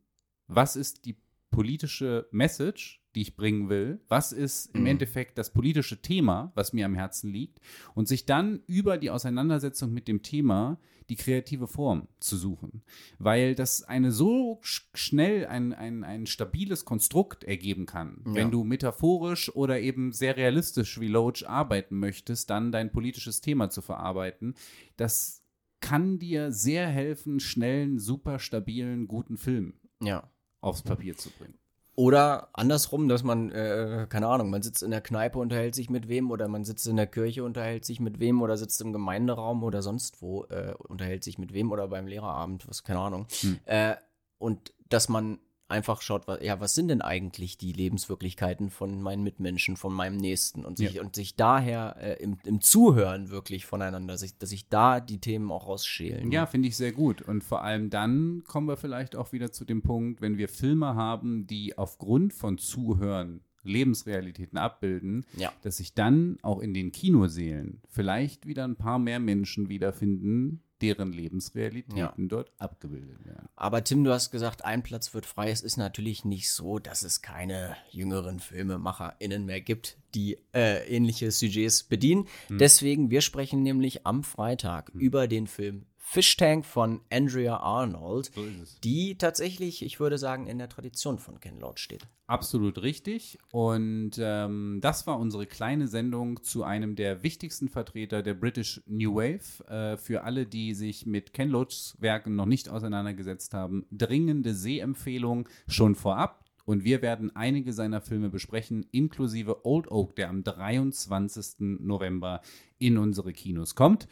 was 0.46 0.76
ist 0.76 1.04
die 1.04 1.16
politische 1.50 2.26
Message, 2.32 3.00
die 3.14 3.22
ich 3.22 3.36
bringen 3.36 3.68
will? 3.68 4.00
Was 4.08 4.32
ist 4.32 4.74
im 4.74 4.80
Mhm. 4.82 4.86
Endeffekt 4.88 5.38
das 5.38 5.52
politische 5.52 6.02
Thema, 6.02 6.50
was 6.56 6.72
mir 6.72 6.84
am 6.84 6.94
Herzen 6.96 7.30
liegt? 7.30 7.60
Und 7.94 8.08
sich 8.08 8.26
dann 8.26 8.60
über 8.66 8.98
die 8.98 9.10
Auseinandersetzung 9.10 9.92
mit 9.92 10.08
dem 10.08 10.22
Thema 10.22 10.80
die 11.10 11.16
kreative 11.16 11.68
Form 11.68 12.08
zu 12.18 12.36
suchen. 12.36 12.82
Weil 13.18 13.54
das 13.54 13.82
eine 13.84 14.10
so 14.10 14.58
sch 14.62 14.88
schnell 14.94 15.46
ein, 15.46 15.72
ein, 15.74 16.02
ein 16.02 16.26
stabiles 16.26 16.84
Konstrukt 16.86 17.44
ergeben 17.44 17.86
kann. 17.86 18.22
Ja. 18.26 18.34
Wenn 18.34 18.50
du 18.50 18.64
metaphorisch 18.64 19.54
oder 19.54 19.78
eben 19.80 20.12
sehr 20.12 20.36
realistisch 20.36 20.98
wie 20.98 21.08
Loach 21.08 21.46
arbeiten 21.46 21.98
möchtest, 21.98 22.50
dann 22.50 22.72
dein 22.72 22.90
politisches 22.90 23.42
Thema 23.42 23.68
zu 23.70 23.80
verarbeiten, 23.82 24.54
das 24.96 25.44
kann 25.80 26.18
dir 26.18 26.50
sehr 26.50 26.88
helfen, 26.88 27.38
schnellen, 27.38 27.98
super 27.98 28.38
stabilen, 28.38 29.06
guten 29.06 29.36
Film 29.36 29.74
Ja. 30.02 30.28
Aufs 30.64 30.82
Papier 30.82 31.16
zu 31.16 31.30
bringen. 31.30 31.58
Oder 31.96 32.48
andersrum, 32.54 33.08
dass 33.08 33.22
man, 33.22 33.52
äh, 33.52 34.06
keine 34.08 34.26
Ahnung, 34.26 34.50
man 34.50 34.62
sitzt 34.62 34.82
in 34.82 34.90
der 34.90 35.00
Kneipe, 35.00 35.38
unterhält 35.38 35.76
sich 35.76 35.90
mit 35.90 36.08
wem, 36.08 36.32
oder 36.32 36.48
man 36.48 36.64
sitzt 36.64 36.88
in 36.88 36.96
der 36.96 37.06
Kirche, 37.06 37.44
unterhält 37.44 37.84
sich 37.84 38.00
mit 38.00 38.18
wem, 38.18 38.42
oder 38.42 38.56
sitzt 38.56 38.80
im 38.80 38.92
Gemeinderaum 38.92 39.62
oder 39.62 39.80
sonst 39.80 40.20
wo, 40.20 40.44
äh, 40.46 40.74
unterhält 40.76 41.22
sich 41.22 41.38
mit 41.38 41.52
wem, 41.52 41.70
oder 41.70 41.86
beim 41.86 42.08
Lehrerabend, 42.08 42.66
was, 42.68 42.82
keine 42.82 42.98
Ahnung. 42.98 43.26
Hm. 43.40 43.60
Äh, 43.66 43.94
und 44.38 44.74
dass 44.88 45.08
man 45.08 45.38
einfach 45.68 46.02
schaut, 46.02 46.28
was, 46.28 46.42
ja, 46.42 46.60
was 46.60 46.74
sind 46.74 46.88
denn 46.88 47.00
eigentlich 47.00 47.56
die 47.58 47.72
Lebenswirklichkeiten 47.72 48.70
von 48.70 49.00
meinen 49.02 49.22
Mitmenschen, 49.22 49.76
von 49.76 49.92
meinem 49.94 50.16
Nächsten 50.18 50.64
und 50.64 50.76
sich, 50.78 50.94
Ja. 50.94 51.02
und 51.02 51.16
sich 51.16 51.36
daher 51.36 51.96
äh, 52.00 52.22
im, 52.22 52.36
im 52.44 52.60
Zuhören 52.60 53.30
wirklich 53.30 53.64
voneinander, 53.66 54.18
sich, 54.18 54.36
dass 54.38 54.50
sich 54.50 54.68
da 54.68 55.00
die 55.00 55.18
Themen 55.20 55.50
auch 55.50 55.66
rausschälen. 55.66 56.30
Ja, 56.30 56.46
finde 56.46 56.68
ich 56.68 56.76
sehr 56.76 56.92
gut. 56.92 57.22
Und 57.22 57.42
vor 57.42 57.62
allem 57.62 57.88
dann 57.90 58.44
kommen 58.46 58.68
wir 58.68 58.76
vielleicht 58.76 59.16
auch 59.16 59.32
wieder 59.32 59.52
zu 59.52 59.64
dem 59.64 59.82
Punkt, 59.82 60.20
wenn 60.20 60.36
wir 60.38 60.48
Filme 60.48 60.94
haben, 60.94 61.46
die 61.46 61.78
aufgrund 61.78 62.32
von 62.34 62.58
Zuhören 62.58 63.40
Lebensrealitäten 63.66 64.58
abbilden, 64.58 65.24
Ja. 65.36 65.50
dass 65.62 65.78
sich 65.78 65.94
dann 65.94 66.38
auch 66.42 66.60
in 66.60 66.74
den 66.74 66.92
Kinoseelen 66.92 67.80
vielleicht 67.88 68.46
wieder 68.46 68.64
ein 68.64 68.76
paar 68.76 68.98
mehr 68.98 69.18
Menschen 69.20 69.68
wiederfinden, 69.70 70.62
deren 70.84 71.12
Lebensrealitäten 71.12 71.96
Ja. 71.96 72.14
dort 72.18 72.52
abgebildet 72.58 73.24
werden. 73.24 73.48
Aber 73.56 73.82
Tim, 73.84 74.04
du 74.04 74.12
hast 74.12 74.30
gesagt, 74.30 74.64
ein 74.64 74.82
Platz 74.82 75.14
wird 75.14 75.26
frei. 75.26 75.50
Es 75.50 75.62
ist 75.62 75.76
natürlich 75.76 76.24
nicht 76.24 76.50
so, 76.50 76.78
dass 76.78 77.02
es 77.02 77.22
keine 77.22 77.76
jüngeren 77.90 78.38
FilmemacherInnen 78.40 79.44
mehr 79.46 79.60
gibt, 79.60 79.96
die 80.14 80.38
äh, 80.54 80.86
ähnliche 80.88 81.30
Sujets 81.30 81.82
bedienen. 81.84 82.28
Deswegen, 82.48 83.10
wir 83.10 83.20
sprechen 83.20 83.62
nämlich 83.62 84.06
am 84.06 84.22
Freitag 84.24 84.90
über 84.94 85.26
den 85.28 85.46
Film 85.46 85.86
Fish 86.06 86.36
Tank 86.36 86.66
von 86.66 87.00
Andrea 87.10 87.56
Arnold, 87.56 88.30
So 88.34 88.44
die 88.84 89.16
tatsächlich, 89.16 89.82
ich 89.82 89.98
würde 90.00 90.18
sagen, 90.18 90.46
in 90.46 90.58
der 90.58 90.68
Tradition 90.68 91.18
von 91.18 91.40
Ken 91.40 91.58
Loach 91.58 91.78
steht. 91.78 92.06
Absolut 92.26 92.82
richtig. 92.82 93.38
Und 93.50 94.12
ähm, 94.18 94.78
das 94.82 95.06
war 95.06 95.18
unsere 95.18 95.46
kleine 95.46 95.88
Sendung 95.88 96.42
zu 96.42 96.62
einem 96.62 96.94
der 96.94 97.22
wichtigsten 97.22 97.68
Vertreter 97.68 98.22
der 98.22 98.34
British 98.34 98.82
New 98.86 99.14
Wave. 99.16 99.66
Äh, 99.66 99.96
für 99.96 100.24
alle, 100.24 100.46
die 100.46 100.74
sich 100.74 101.06
mit 101.06 101.32
Ken 101.32 101.48
Loachs 101.48 101.96
Werken 101.98 102.36
noch 102.36 102.46
nicht 102.46 102.68
auseinandergesetzt 102.68 103.54
haben, 103.54 103.86
dringende 103.90 104.54
Sehempfehlung 104.54 105.48
schon 105.66 105.94
vorab. 105.94 106.44
Und 106.66 106.84
wir 106.84 107.02
werden 107.02 107.34
einige 107.34 107.72
seiner 107.72 108.02
Filme 108.02 108.28
besprechen, 108.28 108.86
inklusive 108.92 109.66
Old 109.66 109.90
Oak, 109.90 110.16
der 110.16 110.28
am 110.28 110.44
23. 110.44 111.80
November 111.80 112.42
in 112.78 112.98
unsere 112.98 113.32
Kinos 113.32 113.74
kommt. 113.74 114.06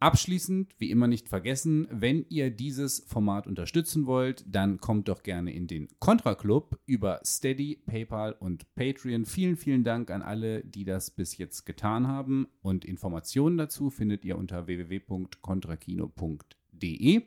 Abschließend, 0.00 0.74
wie 0.78 0.90
immer 0.90 1.06
nicht 1.06 1.28
vergessen, 1.30 1.88
wenn 1.90 2.26
ihr 2.28 2.50
dieses 2.50 3.00
Format 3.06 3.46
unterstützen 3.46 4.04
wollt, 4.06 4.44
dann 4.46 4.78
kommt 4.78 5.08
doch 5.08 5.22
gerne 5.22 5.54
in 5.54 5.66
den 5.66 5.88
Contra 5.98 6.34
Club 6.34 6.78
über 6.84 7.22
Steady, 7.24 7.80
PayPal 7.86 8.32
und 8.32 8.74
Patreon. 8.74 9.24
Vielen, 9.24 9.56
vielen 9.56 9.82
Dank 9.82 10.10
an 10.10 10.20
alle, 10.20 10.62
die 10.62 10.84
das 10.84 11.10
bis 11.10 11.38
jetzt 11.38 11.64
getan 11.64 12.06
haben. 12.06 12.48
Und 12.60 12.84
Informationen 12.84 13.56
dazu 13.56 13.88
findet 13.88 14.26
ihr 14.26 14.36
unter 14.36 14.66
www.contrakino.de. 14.66 17.22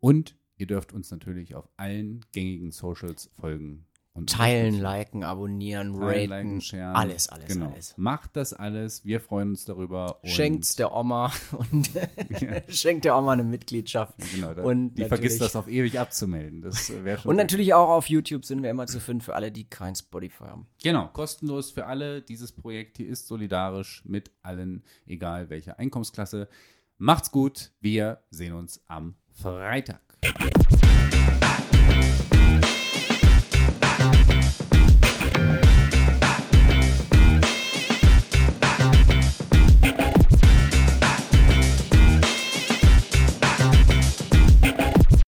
Und 0.00 0.34
ihr 0.56 0.66
dürft 0.66 0.94
uns 0.94 1.10
natürlich 1.10 1.54
auf 1.54 1.68
allen 1.76 2.24
gängigen 2.32 2.70
Socials 2.70 3.30
folgen. 3.38 3.84
Und 4.18 4.30
Teilen, 4.30 4.80
liken, 4.80 5.22
abonnieren, 5.22 5.94
Teilen, 5.94 6.32
raten, 6.32 6.48
liken, 6.48 6.60
sharen. 6.60 6.96
alles, 6.96 7.28
alles, 7.28 7.46
genau. 7.46 7.70
alles. 7.70 7.94
Macht 7.96 8.36
das 8.36 8.52
alles. 8.52 9.04
Wir 9.04 9.20
freuen 9.20 9.50
uns 9.50 9.64
darüber. 9.64 10.18
Schenkt's 10.24 10.74
der 10.76 10.92
Oma 10.92 11.32
und 11.72 11.90
schenkt 12.68 13.04
der 13.04 13.16
Oma 13.16 13.32
eine 13.32 13.44
Mitgliedschaft. 13.44 14.14
Genau, 14.34 14.54
da, 14.54 14.62
und 14.62 14.94
die 14.94 15.04
vergisst 15.04 15.40
das 15.40 15.54
auf 15.54 15.68
ewig 15.68 16.00
abzumelden. 16.00 16.62
Das 16.62 16.90
äh, 16.90 17.04
wäre 17.04 17.18
schon. 17.22 17.30
Und 17.30 17.36
natürlich 17.36 17.74
auch 17.74 17.88
auf 17.88 18.08
YouTube 18.08 18.44
sind 18.44 18.62
wir 18.62 18.70
immer 18.70 18.86
zu 18.86 18.98
finden 19.00 19.20
für 19.20 19.34
alle, 19.34 19.52
die 19.52 19.68
kein 19.68 19.94
Spotify 19.94 20.44
haben. 20.44 20.66
Genau, 20.82 21.08
kostenlos 21.08 21.70
für 21.70 21.86
alle. 21.86 22.20
Dieses 22.20 22.52
Projekt 22.52 22.96
hier 22.96 23.08
ist 23.08 23.28
solidarisch 23.28 24.02
mit 24.04 24.32
allen, 24.42 24.82
egal 25.06 25.48
welcher 25.48 25.78
Einkommensklasse. 25.78 26.48
Macht's 26.96 27.30
gut, 27.30 27.70
wir 27.80 28.22
sehen 28.30 28.54
uns 28.54 28.82
am 28.88 29.14
Freitag. 29.32 30.00